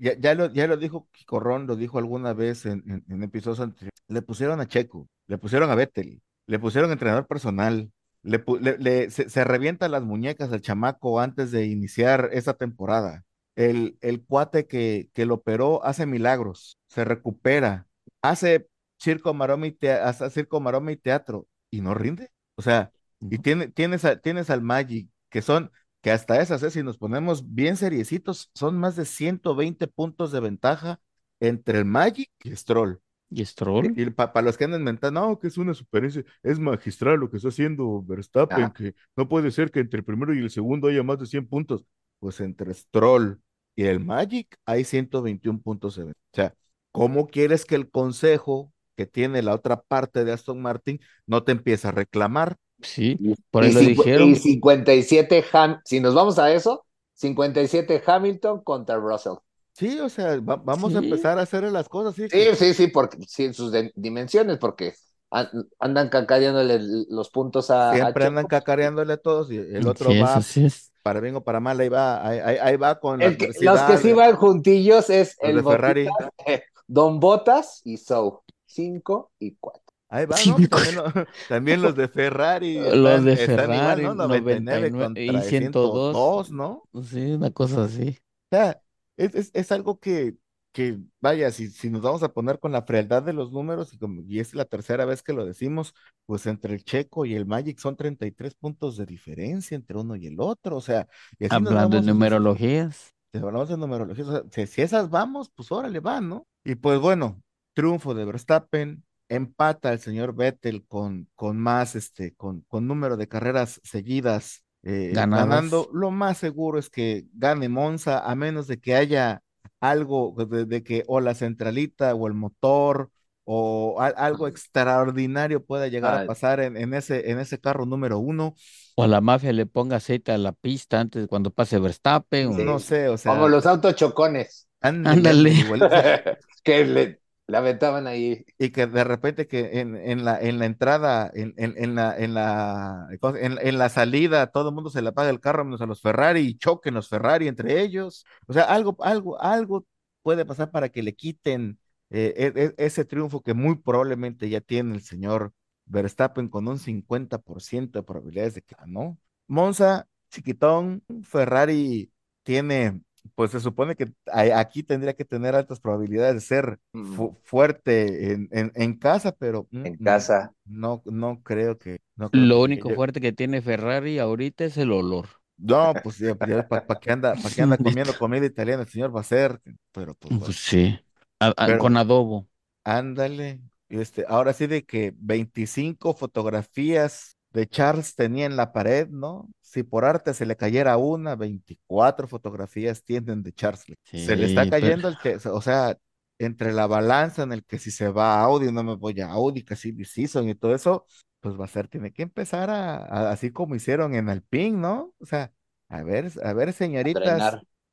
[0.00, 3.60] Ya, ya lo, ya lo dijo Corrón, lo dijo alguna vez en, en- en episodios
[3.60, 3.98] anteriores.
[4.08, 7.90] Le pusieron a Checo, le pusieron a Vettel, le pusieron entrenador personal,
[8.22, 13.24] le, le- le- se, se revienta las muñecas al chamaco antes de iniciar esa temporada.
[13.54, 17.86] El, el cuate que, que lo operó hace milagros, se recupera,
[18.22, 18.68] hace
[18.98, 21.46] circo, maroma y, tea- hace circo, maroma y teatro
[21.76, 22.30] y no rinde.
[22.56, 25.70] O sea, y tiene, tienes, a- tienes al Magic, que son
[26.02, 26.70] que hasta esas, ¿eh?
[26.70, 31.00] si nos ponemos bien seriecitos, son más de 120 puntos de ventaja
[31.40, 33.00] entre el Magic y Stroll.
[33.28, 33.92] Y Stroll.
[33.98, 37.38] Y para los que andan inventando, no, que es una superioridad, es magistral lo que
[37.38, 38.72] está haciendo Verstappen, Ah.
[38.72, 41.48] que no puede ser que entre el primero y el segundo haya más de 100
[41.48, 41.84] puntos.
[42.20, 43.40] Pues entre Stroll
[43.74, 46.20] y el Magic hay 121 puntos de ventaja.
[46.32, 46.54] O sea,
[46.92, 51.52] ¿cómo quieres que el consejo que tiene la otra parte de Aston Martin no te
[51.52, 52.56] empiece a reclamar?
[52.82, 54.30] Sí, Y, por ahí y dijeron.
[54.30, 56.84] y 57 Ham, si nos vamos a eso,
[57.14, 59.34] 57 Hamilton contra Russell.
[59.72, 62.14] Sí, o sea, va- vamos a empezar a hacer las cosas.
[62.14, 64.94] Sí, sí, sí, porque sí, en sus de- dimensiones, porque
[65.30, 66.78] an- andan cacareándole
[67.10, 70.92] los puntos a, a Siempre andan cacareándole a todos y el otro va es.
[71.02, 73.98] para bien o para mal, ahí va, ahí, ahí- ahí va con El los que
[73.98, 76.08] sí van juntillos es el de Ferrari.
[76.46, 78.40] Eh, Don Botas y Sou.
[78.66, 79.94] 5 y 4.
[80.08, 80.60] Ahí va, ¿no?
[80.68, 81.04] También, lo-
[81.46, 84.14] también los de Ferrari Los están, de están igual, Ferrari, ¿no?
[84.14, 86.32] 99 99 y contra 102.
[86.32, 86.88] 102, ¿no?
[86.92, 88.18] O Sí, una cosa así.
[88.50, 88.80] sea,
[89.16, 90.36] es, es, es algo que,
[90.72, 93.98] que vaya, si, si nos vamos a poner con la frialdad de los números, y,
[93.98, 95.94] como- y es la tercera vez que lo decimos,
[96.26, 100.26] pues entre el Checo y el Magic son 33 puntos de diferencia entre uno y
[100.26, 101.08] el otro, o sea,
[101.38, 105.10] y así nos Hablando de numerologías, si hablamos de numerología, o sea, si, si esas
[105.10, 106.46] vamos, pues órale, van, ¿no?
[106.64, 107.42] Y pues bueno,
[107.76, 113.28] triunfo de Verstappen, empata el señor Vettel con, con más, este, con, con número de
[113.28, 115.90] carreras seguidas eh, ganando.
[115.92, 119.42] Lo más seguro es que gane Monza, a menos de que haya
[119.80, 123.10] algo de, de que o la centralita o el motor
[123.44, 126.26] o al- algo extraordinario pueda llegar a Ah.
[126.26, 128.54] pasar en, en ese, en ese carro número uno.
[128.96, 132.48] o a la mafia le ponga aceite a la pista antes de cuando pase Verstappen,
[132.48, 132.58] o-.
[132.64, 135.50] No sé, o sea, Como los autochocones ándale, Ándale.
[135.50, 135.88] igualito.
[136.64, 138.44] que le, le aventaban ahí.
[138.58, 142.34] y que de repente que en, en la, en la entrada, en, en, la, en
[142.34, 145.64] la, ¿cómo se- en, en la salida, todo el mundo se le apaga el carro
[145.64, 148.24] menos a los Ferrari y choquen los Ferrari entre ellos.
[148.46, 149.86] O sea, algo, algo, algo
[150.22, 151.78] puede pasar para que le quiten
[152.10, 155.52] eh, e- e- ese triunfo que muy probablemente ya tiene el señor
[155.84, 159.18] Verstappen con un 50% de probabilidades de que ganó.
[159.46, 162.10] Monza, chiquitón, Ferrari
[162.42, 163.00] tiene,
[163.34, 167.14] pues se supone que a- aquí tendría que tener altas probabilidades de ser Mm.
[167.16, 170.52] fu- fuerte en, en, en casa, pero mm, En mm, casa.
[170.64, 174.76] no, no creo que, no creo Lo que único fuerte que tiene Ferrari ahorita es
[174.76, 175.26] el olor.
[175.58, 179.20] No, pues ya, para qué anda, para qué anda comiendo comida italiana el señor va
[179.20, 179.60] a ser,
[179.92, 180.44] pero pues bueno.
[180.44, 180.98] Pues sí,
[181.40, 182.48] A- a- Pero- con adobo.
[182.84, 189.48] Ándale, este, ahora sí de que 25 fotografías de Charles tenía en la pared, ¿no?
[189.62, 193.84] Si por arte se le cayera una, 24 fotografías tienen de Charles.
[194.04, 195.96] Se le está pero- cayendo el que, o sea,
[196.38, 199.30] entre la balanza en el que si se va a Audi, no me voy a
[199.32, 201.06] Audi, casi Season y todo eso,
[201.40, 205.14] pues va a ser, tiene que empezar a, a- así como hicieron en Alpine, ¿no?
[205.18, 205.52] O sea,
[205.88, 207.22] a ver, a ver, señoritas,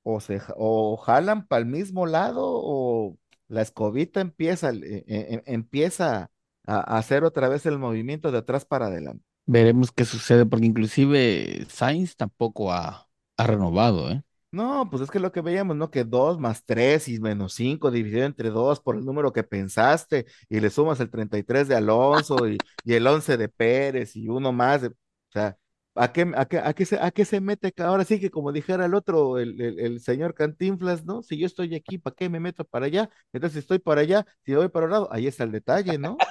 [0.04, 6.30] o se o jalan para el mismo lado o la escobita empieza, eh, eh, empieza
[6.66, 9.24] a, a hacer otra vez el movimiento de atrás para adelante.
[9.46, 14.24] Veremos qué sucede, porque inclusive Sainz tampoco ha, ha renovado, ¿eh?
[14.52, 15.90] No, pues es que lo que veíamos, ¿no?
[15.90, 20.28] Que dos más tres y menos cinco dividido entre dos por el número que pensaste
[20.48, 24.52] y le sumas el 33 de Alonso y, y el 11 de Pérez y uno
[24.54, 24.84] más.
[24.84, 24.94] de- o
[25.30, 25.58] sea,
[25.96, 27.74] ¿a qué, a qué, a qué se, a qué se mete?
[27.82, 31.24] Ahora sí que como dijera el otro, el, el, el señor Cantinflas, ¿no?
[31.24, 33.10] Si yo estoy aquí, ¿para qué me meto para allá?
[33.34, 36.24] Entonces, si estoy para allá, si voy para un lado, ahí está el detalle, ¿no?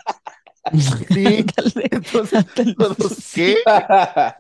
[1.12, 1.44] Sí,
[1.90, 2.46] entonces,
[2.76, 3.18] todos.
[3.32, 3.56] ¿qué?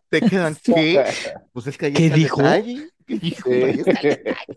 [0.08, 1.04] ¿Te quedan qué?
[1.52, 2.42] Pues es que ahí ¿Qué está dijo?
[2.42, 2.90] detalle.
[3.06, 3.50] ¿Qué dijo?
[3.64, 4.56] Ahí está el detalle.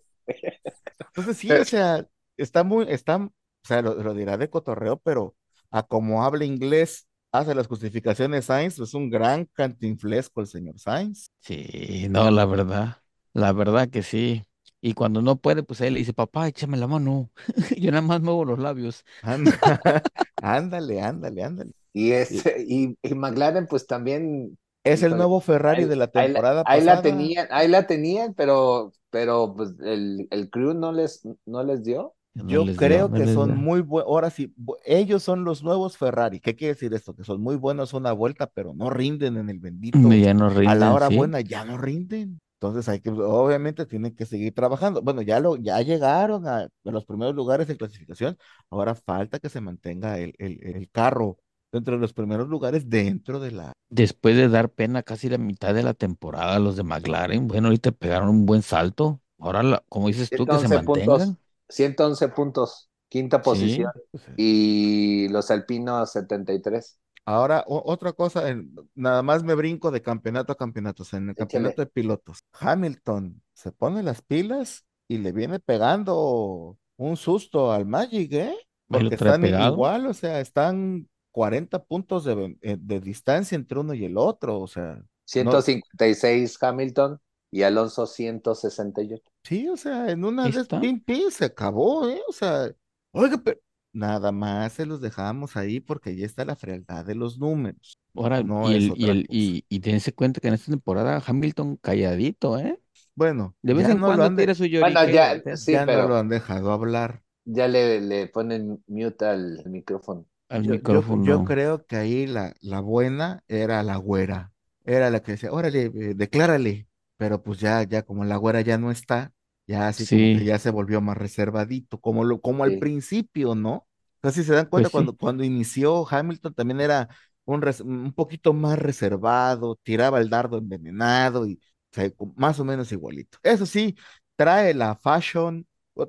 [1.07, 2.05] Entonces sí, o sea,
[2.38, 3.32] está muy, está, o
[3.63, 5.36] sea, lo, lo dirá de cotorreo, pero
[5.72, 11.32] a como habla inglés, hace las justificaciones Sainz, es un gran cantinflesco el señor Sainz.
[11.39, 12.97] Sí, no, la verdad,
[13.34, 14.43] la verdad que sí.
[14.86, 17.31] Y cuando no puede, pues él le dice, papá, échame la mano.
[17.77, 19.03] Yo nada más muevo los labios.
[20.41, 21.71] Ándale, ándale, ándale.
[21.93, 24.57] Y, este, y, y McLaren, pues también.
[24.83, 27.01] Es el nuevo Ferrari ahí- de la temporada ahí la pasada.
[27.01, 32.15] tenían, ahí la tenían, pero, pero pues el, el crew no les, no les dio.
[32.36, 33.55] No Yo les creo que son dio.
[33.55, 34.53] muy buenos, ahora sí,
[34.86, 36.39] ellos son los nuevos Ferrari.
[36.41, 37.15] ¿Qué quiere decir esto?
[37.15, 40.13] Que son muy buenos una vuelta, pero no rinden en el bendito.
[40.13, 41.15] Ya no a la rinden, hora sí.
[41.15, 42.41] buena ya no rinden.
[42.56, 45.01] Entonces hay que, obviamente tienen que seguir trabajando.
[45.01, 48.38] Bueno, ya lo, ya llegaron a, a los primeros lugares de clasificación.
[48.70, 51.38] Ahora falta que se mantenga el, el, el carro
[51.72, 53.74] dentro de los primeros lugares dentro de la.
[53.89, 57.91] Después de dar pena casi la mitad de la temporada, los de McLaren, bueno, ahorita
[57.91, 59.22] pegaron un buen salto.
[59.39, 61.38] Ahora, la- como dices tú, que se 111 puntos, mantengan.
[61.70, 63.91] 111 puntos, quinta posición.
[64.12, 66.99] pues, eh, Y los alpinos 73.
[67.26, 71.03] Ahora, o- otra cosa, en- nada más me brinco de campeonato a campeonato.
[71.03, 71.38] O sea, en el Échale.
[71.38, 77.86] campeonato de pilotos, Hamilton se pone las pilas y le viene pegando un susto al
[77.86, 78.55] Magic, ¿eh?
[78.88, 79.73] Porque están pegado.
[79.73, 84.59] igual, o sea, están 40 puntos de, eh, de distancia entre uno y el otro,
[84.59, 87.19] o sea, no, 156 Hamilton
[87.51, 89.30] y Alonso 168.
[89.43, 90.45] sí, o sea, en una
[90.80, 92.21] pim, pim, se acabó, ¿eh?
[92.28, 92.71] O sea,
[93.11, 93.59] oiga, pero
[93.96, 98.43] nada más se los dejamos ahí porque ahí está la frialdad de los números, Ahora,
[98.43, 99.30] no y el, y otra el, cosa.
[99.30, 102.80] y, y dense cuenta que en esta temporada Hamilton calladito, ¿eh?
[103.16, 105.80] Bueno, De vez en no lo cuando han de- tira su Bueno, lloriqueo, ya, sí,
[105.80, 107.24] no lo han dejado hablar.
[107.46, 110.26] ya le, le ponen mute al micrófono.
[110.50, 111.22] al Yo, yo, micrófono.
[111.22, 115.86] yo creo que ahí la, la buena era la güera, era la que decía, órale,
[115.86, 116.88] eh, declárale,
[117.18, 119.34] pero pues ya, ya como la güera ya no está,
[119.68, 122.76] ya así como que Sí, ya se volvió más reservadito, como, lo, como al Sí.
[122.76, 123.88] principio, ¿no?
[124.18, 125.18] Entonces, si se dan cuenta, pues cuando, sí.
[125.18, 127.09] cuando inició Hamilton también era
[127.45, 132.66] un, res- un poquito más reservado, tiraba el dardo envenenado y o sea, más o
[132.66, 133.38] menos igualito.
[133.43, 133.95] Eso sí,
[134.36, 135.66] trae la fashion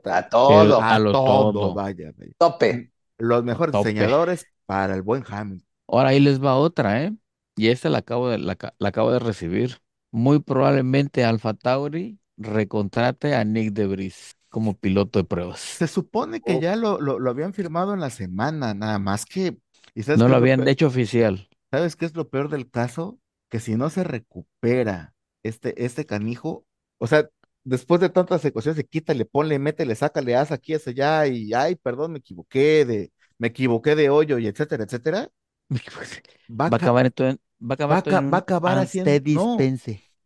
[0.09, 1.73] A todo, a a lo todo, todo.
[1.73, 2.33] vaya, vaya.
[2.39, 2.93] tope.
[3.19, 4.17] Los mejores Tope.
[4.17, 5.67] diseñadores para el buen Hamilton.
[5.89, 7.17] Ahora ahí les va otra, ¿eh?
[7.57, 9.79] Y esta la acabo de, la, la acabo de recibir.
[10.11, 15.61] Muy probablemente Alfa Tauri recontrate a Nick DeVries como piloto de pruebas.
[15.61, 16.61] Se supone que Oh.
[16.61, 19.59] ya lo, lo, lo habían firmado en la semana, nada más que.
[19.95, 21.49] ¿y sabes No lo habían hecho oficial.
[21.71, 23.19] ¿Sabes qué es lo peor del caso?
[23.49, 26.65] Que si no se recupera este, este canijo,
[26.99, 27.29] o sea,
[27.65, 31.77] después de tantas ecuaciones de quítale, ponle, métele, sácale, haz aquí, haz allá, y ay,
[31.77, 35.29] perdón, me equivoqué de, me equivoqué de hoyo, y etcétera, etcétera,
[36.49, 37.97] va a, Va a ca- acabar esto en, va a acabar
[38.33, 39.73] va a acabar haciendo- no.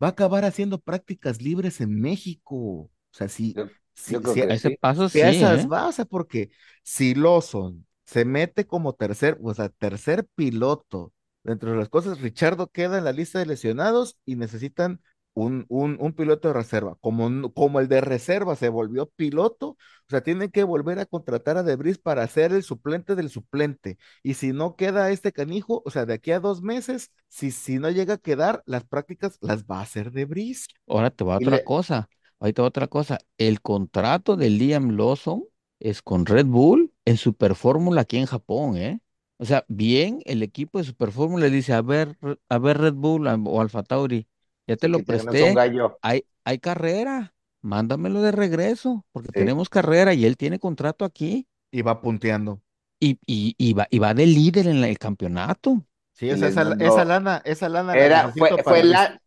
[0.03, 2.57] Va a acabar haciendo prácticas libres en México.
[2.57, 4.77] O sea, si, Yo, si, yo A ese sí.
[4.81, 5.67] paso si sí, esas ¿eh?
[5.67, 6.51] va, o sea, porque
[6.83, 11.13] si Lawson se mete como tercer, o sea, tercer piloto,
[11.45, 15.01] dentro de las cosas, Richardo queda en la lista de lesionados y necesitan
[15.35, 16.97] un, un, un piloto de reserva.
[17.01, 19.77] Como, como el de reserva se volvió piloto, o
[20.09, 23.99] sea, tienen que volver a contratar a Debris para ser el suplente del suplente.
[24.23, 27.79] Y si no queda este canijo, o sea, de aquí a dos meses, si, si
[27.79, 30.67] no llega a quedar, las prácticas las va a hacer Debris.
[30.87, 32.09] Ahora te va otra le- cosa.
[32.41, 33.19] Ahí te va otra cosa.
[33.39, 35.45] El contrato de Liam Lawson
[35.79, 39.01] es con Red Bull en Super Fórmula aquí en Japón, ¿eh?
[39.39, 42.19] O sea, bien, el equipo de Super Fórmula le dice, a ver,
[42.49, 44.27] a ver Red Bull o Alfa Tauri,
[44.71, 46.01] ya te lo Que tenemos un presté, gallo.
[46.03, 49.39] hay, hay carrera, mándamelo de regreso, porque Sí.
[49.39, 52.63] tenemos carrera y él tiene contrato aquí Y va punteando.
[53.01, 55.85] y, y, y va, y va de líder en la- el campeonato.
[56.13, 59.21] Sí, esa, esa lana, esa lana la Era, fue, fue, la,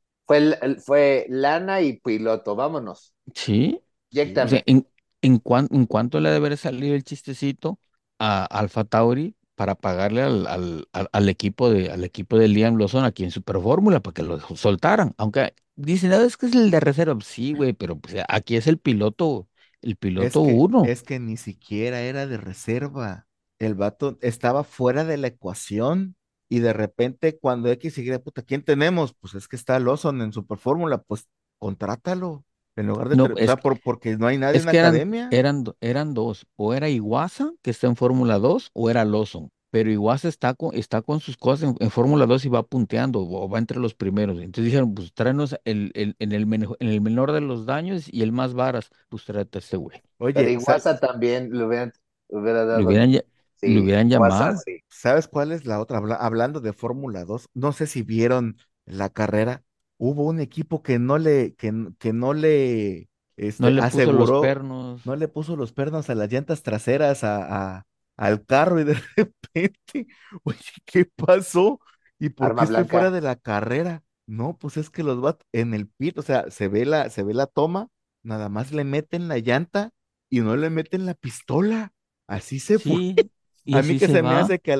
[0.85, 3.13] fue, lana y piloto, vámonos.
[3.33, 3.79] Sí.
[3.79, 4.49] O Inyéctame.
[4.49, 4.87] sea, en,
[5.21, 7.79] en, cuan- en cuánto le debe salido el chistecito
[8.19, 13.05] a Alfa Tauri para pagarle al, al, al, equipo de al equipo de Liam Lawson
[13.05, 15.13] aquí en Super Fórmula para que lo soltaran.
[15.17, 17.17] Aunque dicen, no, es que es el de reserva.
[17.23, 19.47] Sí, güey, pero pues, aquí es el piloto,
[19.81, 20.83] el Es piloto que, uno.
[20.83, 23.27] es que ni siquiera era de reserva.
[23.59, 26.15] El vato estaba fuera de la ecuación
[26.49, 29.13] y de repente cuando X y puta, ¿quién tenemos?
[29.13, 31.27] Pues es que está Lawson en Superfórmula, pues
[31.57, 32.45] contrátalo.
[32.75, 34.65] En lugar de, No, o es sea, que- por- porque no hay nadie Es en
[34.67, 35.27] la que eran, academia.
[35.31, 39.49] eran, do- eran dos, o era Iwasa, que está en Fórmula 2, o era Lawson.
[39.69, 43.19] Pero Iwasa está con, está con sus cosas en, en Fórmula 2 y va punteando,
[43.21, 44.37] o va entre los primeros.
[44.37, 48.07] Entonces dijeron, pues tráenos el, el- en el, menejo- en el menor de los daños
[48.11, 50.01] y el más varas, pues tráete a este güey.
[50.17, 51.93] Pero Oye, Iguaza también le hubieran,
[52.29, 52.79] le hubiera dado.
[52.81, 53.11] Le hubieran,
[53.55, 54.57] sí, hubieran llamado.
[54.65, 54.77] sí.
[54.89, 55.97] ¿sabes cuál es la otra?
[55.97, 59.63] Habla- hablando de Fórmula 2, no sé si vieron la carrera.
[60.05, 64.33] Hubo un equipo que no le, que, que no le este, No le puso los
[64.33, 64.33] aseguró.
[64.33, 65.01] pernos.
[65.03, 67.87] no le puso los pernos a las llantas traseras a, a-
[68.17, 70.07] al carro y de repente,
[70.43, 71.79] oye, ¿qué pasó?
[72.19, 73.11] ¿Y por Arma qué estoy fuera blanca.
[73.11, 74.03] de la carrera?
[74.27, 77.23] No, pues es que los va en el pit, o sea, se ve la, se
[77.23, 77.89] ve la toma,
[78.23, 79.91] nada más le meten la llanta
[80.29, 81.93] y no le meten la pistola.
[82.27, 83.01] Así se fue.
[83.65, 84.73] Y A mí que se se me hace que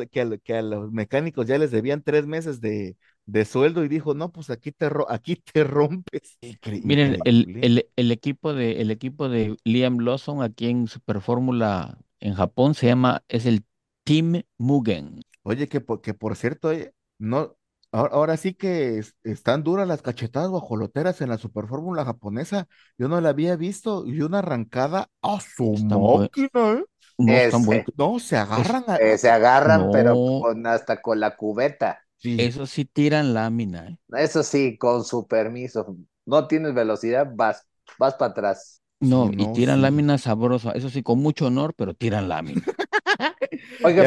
[0.55, 4.49] a los mecánicos ya les debían tres meses de, de sueldo y dijo, no, pues
[4.49, 6.39] aquí te, ro- aquí te rompes.
[6.41, 7.61] Incre- Miren, el, increíble.
[7.61, 12.73] el, el equipo de, el equipo de Liam Lawson aquí en Super Fórmula en Japón
[12.75, 13.63] se llama, es el
[14.03, 15.21] Team Mugen.
[15.43, 17.55] Oye, que por, que por cierto, oye, no,
[17.91, 22.67] ahora, ahora sí que es- están duras las cachetadas guajoloteras en la Superfórmula japonesa.
[22.97, 26.49] Yo no la había visto y una arrancada a su buen- máquina,
[26.79, 26.85] ¿eh?
[27.17, 27.85] No Ese.
[28.19, 28.95] se agarran a...
[28.97, 32.02] Eh, se agarran, pero con, hasta con la cubeta.
[32.23, 33.97] Sí, Eso sí tiran lámina, ¿eh?
[34.15, 35.97] Eso sí, con su permiso.
[36.25, 37.65] No tienes velocidad, vas,
[37.97, 38.81] vas para atrás.
[38.99, 39.81] No, Sí, y no, tiran sí.
[39.81, 40.71] lámina sabrosa.
[40.71, 42.73] Eso sí, con mucho honor, pero tiran lámina.
[43.81, 44.05] Oiga,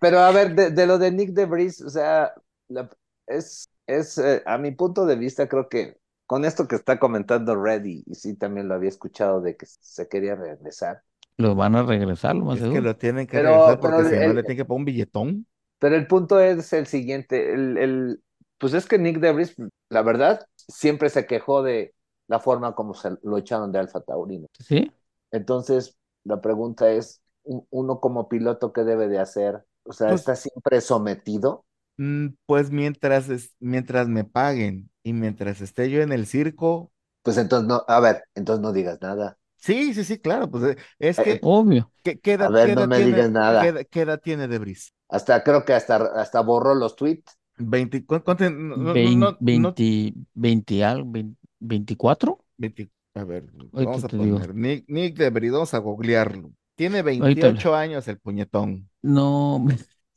[0.00, 2.32] pero, a ver, de, de lo de Nick DeVries, o sea,
[2.68, 2.88] la-
[3.26, 7.56] es, es eh, a mi punto de vista, creo que con esto que está comentando
[7.62, 11.02] Reddy, y sí también lo había escuchado de que se quería regresar,
[11.36, 12.80] Los van a regresar, lo más es que seguro.
[12.80, 15.46] lo tienen que Pero- regresar porque si no le tienen que poner un billetón.
[15.82, 18.24] Pero el punto es el siguiente, el, el,
[18.58, 19.56] pues es que Nick DeVries,
[19.90, 21.94] la verdad, siempre se quejó de
[22.28, 24.48] la forma como se lo echaron de Alfa Taurino.
[24.60, 24.92] ¿Sí?
[25.32, 29.64] Entonces, la pregunta es, un- uno como piloto, ¿qué debe de hacer?
[29.84, 31.66] O sea, Pues- ¿está siempre sometido?
[31.96, 37.36] Mm, Pues mientras, es- mientras me paguen y mientras esté yo en el circo, Pues
[37.36, 39.36] entonces no, a ver, entonces no digas nada.
[39.56, 41.92] sí, sí, sí, claro, pues eh, es Eh, que, Obvio.
[42.02, 43.64] ¿qué, qué edad, a ver, qué no me tiene, digas nada.
[43.64, 44.94] qué edad- qué edad tiene Debris?
[45.12, 47.38] Hasta creo que hasta, hasta borró los tweets.
[47.58, 52.38] 20, ¿cu- cuánto- no, no, no, Vein- no, no, 20, 20 algo, vein- 24.
[52.56, 56.50] 20 a ver, vamos a poner, Nick, Nick Debris, vamos a googlearlo.
[56.74, 58.88] Tiene Ahorita 28 años el puñetón.
[59.02, 59.64] No,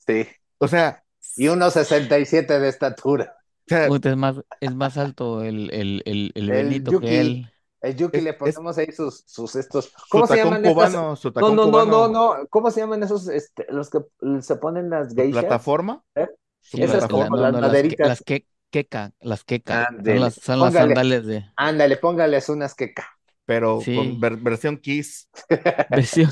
[0.08, 0.26] Sí.
[0.60, 1.04] O sea,
[1.36, 3.36] Y unos 67 de estatura.
[3.36, 7.06] o sea, puta, es más, es más alto el, el, el, el El Benito Yuki.
[7.08, 7.52] que él.
[7.86, 9.94] El Yuki Es- le es- ponemos ahí sus, sus estos.
[10.10, 10.74] ¿Cómo se llaman estas?
[10.74, 12.08] cubano, su No, no, no, cubano, no,
[12.38, 12.48] no.
[12.50, 14.00] ¿Cómo se llaman esos, este, los que
[14.42, 15.42] se ponen las geishas?
[15.44, 16.28] plataforma, ¿Eh?
[16.62, 17.26] Sí, Esas plataforma.
[17.28, 18.08] como no, las no, las, que- maderitas.
[18.08, 20.88] las que, queca, las queca, son las, son las póngale.
[20.96, 23.06] sandalias de Ándale, póngales unas queca.
[23.46, 23.96] pero Sí.
[23.96, 25.30] con ver- versión Kiss
[25.92, 26.32] versión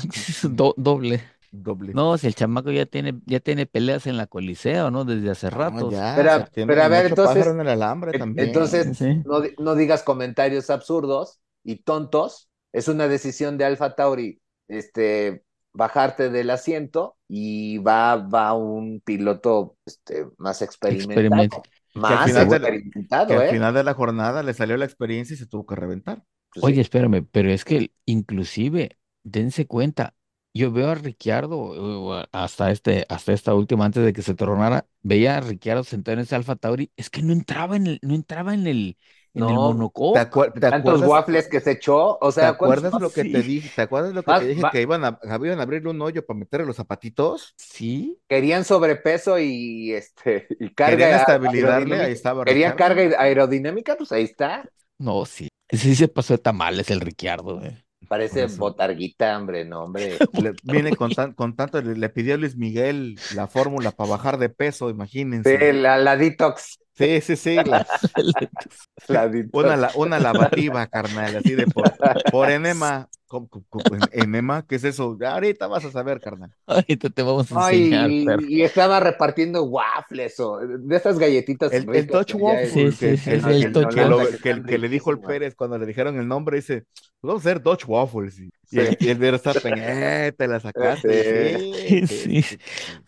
[0.56, 1.22] do- doble.
[1.52, 1.94] doble.
[1.94, 5.04] No, si el chamaco ya tiene, ya tiene peleas en la Coliseo, ¿no?
[5.04, 5.90] Desde hace No, rato.
[5.92, 8.48] ya, Pero- o sea, tiene pero a ver, entonces- pájaro en el alambre En- también.
[8.48, 9.22] Entonces, Sí.
[9.24, 12.50] no, no digas comentarios absurdos y tontos.
[12.72, 19.76] Es una decisión de Alfa Tauri, este, bajarte del asiento y va, va un piloto
[19.86, 21.62] este, más experimentado.
[21.94, 23.50] Más final de la- experimentado, que al ¿eh?
[23.50, 26.24] final de la jornada le salió la experiencia y se tuvo que reventar.
[26.52, 26.80] Pues Oye, sí.
[26.82, 30.14] espérame, pero es que inclusive, dense cuenta,
[30.54, 34.86] yo veo a Ricciardo eh, hasta este, hasta esta última, antes de que se tornara,
[35.02, 38.14] veía a Ricciardo sentado en ese Alfa Tauri, es que no entraba en el, no
[38.14, 38.96] entraba en el,
[39.34, 39.64] en el No,
[40.12, 40.20] ¿Te, monocoque.
[40.20, 43.42] acuer- te Tantos waffles que se echó, o ¿te sea, ¿cuántos acuerdas lo que te
[43.42, 43.70] dije?
[43.74, 46.24] ¿Te acuerdas lo que te dije va- que iban a, iban a abrirle un hoyo
[46.26, 47.56] para meterle los zapatitos?
[47.56, 54.12] Sí, querían sobrepeso y este y carga Querían estabilizarle, ahí estaba Querían carga aerodinámica, pues
[54.12, 54.64] ahí está.
[54.98, 55.48] no, sí.
[55.70, 57.84] Sí se pasó de tamales el Ricciardo, eh.
[58.08, 60.18] Parece botarguita, hombre, no, hombre.
[60.32, 64.10] Le- viene con, tan- con tanto, le, le pidió a Luis Miguel la fórmula para
[64.10, 65.50] bajar de peso, imagínense.
[65.58, 66.78] Sí, la, la detox.
[66.96, 67.86] Sí, sí, sí, la-
[69.08, 71.92] La una, la- una lavativa, carnal, así de por,
[72.30, 73.08] por enema.
[73.26, 74.64] ¿Cómo- cómo- cómo- enema?
[74.66, 75.18] ¿Qué es eso?
[75.26, 76.54] Ahorita vas a saber, carnal.
[76.66, 82.06] Ahorita te vamos a enseñar, y, estaba repartiendo waffles o de estas galletitas El, el
[82.06, 83.96] Touch que ya Waffle, es- Sí, sí, que, sí, que- sí, que- el que Touch
[83.96, 85.18] lo- que- que le dijo el.
[85.18, 88.38] Pérez cuando le dijeron el nombre, dice, "Pues vamos a hacer Dodge Waffles.
[88.38, 88.96] Y, y el, Sí.
[89.00, 91.58] y el Verstappen, eh, te la sacaste.
[91.58, 92.06] Sí, Sí.
[92.06, 92.58] sí, sí.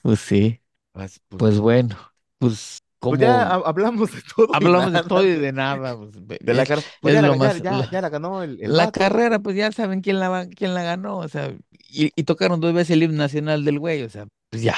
[0.03, 0.61] Pues sí,
[0.93, 1.97] Pues, pues, pues bueno,
[2.39, 4.49] pues como pues ya ha- hablamos de todo.
[4.53, 7.37] hablamos de todo y de nada, pues, de la es- car- pues es ya, la,
[7.37, 8.93] ya- más- ya- la- ya la ganó el, el La vato.
[8.93, 11.55] carrera, pues ya saben quién la, quién la ganó, o sea,
[11.89, 14.75] y, y tocaron dos veces el himno nacional del güey, o sea, pues ya,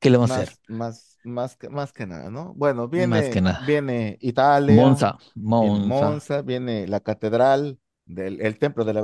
[0.00, 0.56] ¿qué le vamos a hacer?
[0.68, 2.54] Más, más, que, más que nada, ¿no?
[2.54, 3.60] Bueno, viene, Más que nada.
[3.64, 5.18] viene Italia, Monza,
[5.58, 9.02] viene Monza, Monza, viene la catedral del el templo de la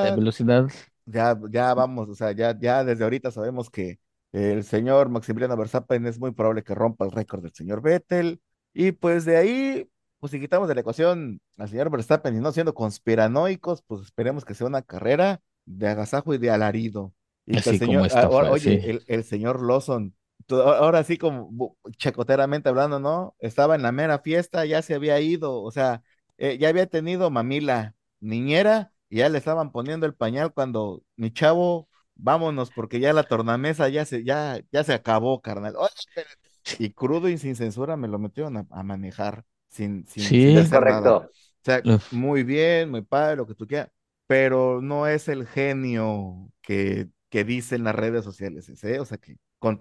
[0.00, 0.12] de velocidad.
[0.12, 0.68] velocidad,
[1.06, 3.98] Ya, ya vamos, o sea, ya, ya desde ahorita sabemos que
[4.32, 8.40] el señor Maximiliano Verstappen es muy probable que rompa el récord del señor Vettel.
[8.72, 12.52] Y pues de ahí, pues si quitamos de la ecuación al señor Verstappen y no
[12.52, 17.14] siendo conspiranoicos, pues esperemos que sea una carrera de agasajo y de alarido.
[17.46, 18.80] Y que el Así como señor, esta ahora, fue, oye, sí.
[18.82, 20.14] el, el señor Lawson,
[20.50, 23.34] ahora sí como chacoteramente hablando, ¿no?
[23.38, 26.02] Estaba en la mera fiesta, ya se había ido, o sea,
[26.38, 31.32] eh, ya había tenido mamila niñera y ya le estaban poniendo el pañal cuando mi
[31.32, 31.87] chavo,
[32.18, 35.76] vámonos, porque ya la tornamesa ya se, ya, ya se acabó, carnal.
[36.78, 40.68] Y crudo y sin censura me lo metieron a, a manejar sin, sin, Sí.
[40.68, 41.10] sin nada.
[41.10, 41.16] correcto.
[41.62, 42.04] O sea, Uf.
[42.10, 43.90] muy bien, muy padre, lo que tú quieras,
[44.26, 49.00] pero no es el genio que, que dicen las redes sociales, ¿eh?
[49.00, 49.78] O sea, que con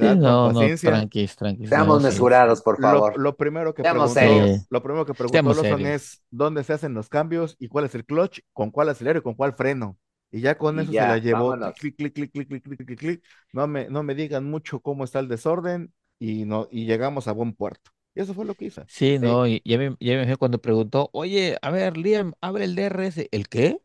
[0.00, 0.78] Sí, tranquilidad, no, con no, paciencia.
[0.80, 2.02] tranquis, tranquis, Seamos no, sí.
[2.02, 3.18] mesurados, por favor.
[3.18, 4.70] lo primero que Seamos preguntó, serios.
[4.70, 8.04] lo primero que preguntó Lawson es dónde se hacen los cambios y cuál es el
[8.06, 9.98] clutch, con cuál acelero y con cuál freno.
[10.30, 11.56] Y ya con Y eso ya, se la llevó.
[11.74, 13.24] Clic, clic, clic, clic, clic, clic, clic, clic.
[13.52, 17.32] No me, no me digan mucho cómo está el desorden y no, y llegamos a
[17.32, 17.90] buen puerto.
[18.14, 18.82] Y eso fue lo que hizo.
[18.88, 22.74] Sí, no, y ya me, ya me cuando preguntó, oye, a ver, Liam, abre el
[22.74, 23.78] DRS, ¿el qué?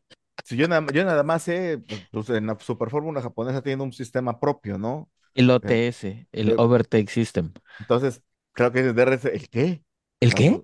[0.44, 3.84] Si yo nada, yo nada más sé, pues, pues, en la Super Fórmula japonesa tiene
[3.84, 5.10] un sistema propio, ¿no?
[5.36, 7.52] El OTS, el eh, Overtake System.
[7.80, 8.22] Entonces,
[8.52, 9.84] creo que es DRS, ¿el qué?
[10.20, 10.62] ¿El qué?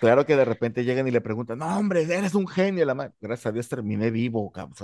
[0.00, 2.84] Claro, que de repente llegan y le preguntan, no, hombre, eres un genio.
[2.84, 4.74] La ma- Gracias a Dios terminé vivo, cabrón.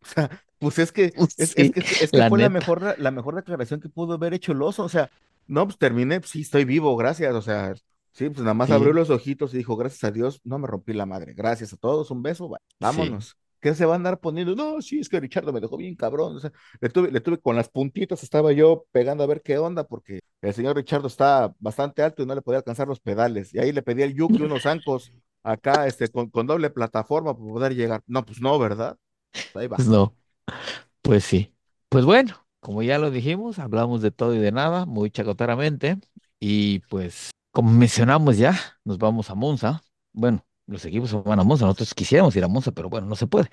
[0.00, 2.48] O sea, pues es que, Pues es, sí, es que, es que la fue la
[2.48, 4.84] mejor, la mejor declaración que pudo haber hecho el oso.
[4.84, 5.10] O sea,
[5.46, 7.34] no, pues terminé, sí, estoy vivo, gracias.
[7.34, 7.74] O sea,
[8.12, 8.72] sí, pues nada más Sí.
[8.74, 11.34] abrió los ojitos y dijo, gracias a Dios, no me rompí la madre.
[11.34, 13.36] Gracias a todos, un beso, vámonos.
[13.64, 14.54] ¿Qué se va a andar poniendo?
[14.54, 16.36] No, sí, es que Richardo me dejó bien cabrón.
[16.36, 16.52] O sea,
[16.82, 20.20] le tuve, le tuve con las puntitas, estaba yo pegando a ver qué onda, porque
[20.42, 23.54] el señor Richardo está bastante alto y no le podía alcanzar los pedales.
[23.54, 27.52] Y ahí le pedí al Yuki unos zancos acá, este, con, con doble plataforma para
[27.52, 28.02] poder llegar.
[28.06, 28.98] No, pues no, ¿verdad?
[29.54, 29.76] Ahí va.
[29.76, 30.14] Pues no,
[31.00, 31.54] pues sí.
[31.88, 35.96] Pues bueno, como ya lo dijimos, hablamos de todo y de nada, muy chacotaramente.
[36.38, 39.82] Y pues, como mencionamos ya, nos vamos a Monza.
[40.12, 43.26] Bueno, los equipos van a Monza, nosotros quisiéramos ir a Monza, pero bueno, no se
[43.26, 43.48] puede.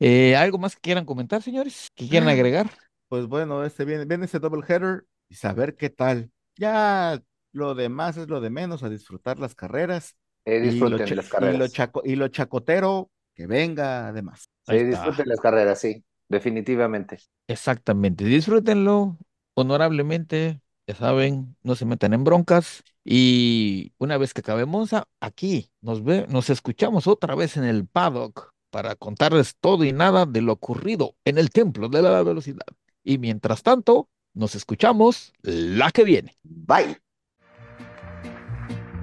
[0.00, 1.88] Eh, ¿algo más que quieran comentar, señores?
[1.94, 2.70] ¿Que quieran agregar?
[3.08, 6.30] Pues bueno, este viene, viene ese double header y saber qué tal.
[6.56, 7.20] Ya
[7.52, 10.16] lo demás es lo de menos, a disfrutar las carreras.
[10.44, 11.72] Eh, y lo, disfruten las y lo carreras.
[11.72, 14.48] chaco- y lo chacotero, que venga además.
[14.62, 17.18] Sí, disfruten las carreras, sí, definitivamente.
[17.46, 19.18] Exactamente, disfrútenlo
[19.54, 25.70] honorablemente, ya saben, no se metan en broncas Y una vez que acabemos a- aquí,
[25.82, 30.40] nos ve, nos escuchamos otra vez en el paddock para contarles todo y nada de
[30.40, 32.66] lo ocurrido en el templo de la velocidad.
[33.04, 36.34] Y mientras tanto, nos escuchamos la que viene.
[36.42, 36.98] Bye.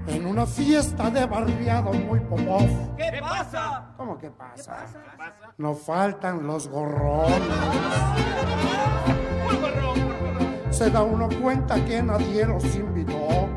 [0.07, 2.95] En una fiesta de barriado muy popov.
[2.97, 3.93] ¿Qué pasa?
[3.95, 4.87] ¿Cómo que pasa?
[5.57, 7.37] No faltan los gorrones.
[10.71, 13.47] Se da uno cuenta que nadie los invitó.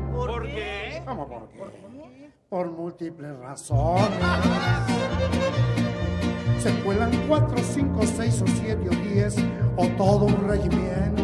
[1.05, 2.31] ¿Cómo por qué?
[2.49, 4.09] Por múltiples razones.
[6.59, 9.35] Se cuelan cuatro, cinco, seis o siete o diez
[9.77, 11.23] o todo un regimiento.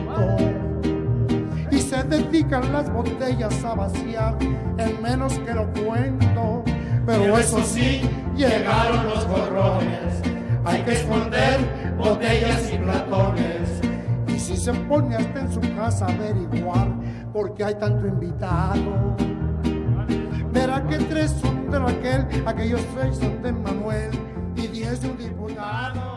[1.71, 4.37] Y se dedican las botellas a vaciar
[4.77, 6.63] en menos que lo cuento.
[7.05, 8.01] Pero eso sí,
[8.35, 10.21] llegaron los gorrones.
[10.63, 13.81] Hay que esconder botellas y platones.
[14.27, 16.87] Y si se pone hasta en su casa a averiguar
[17.33, 19.15] por qué hay tanto invitado.
[20.51, 24.11] Verá que tres son de Raquel, aquellos seis son de Manuel
[24.55, 26.10] y diez de un diputado.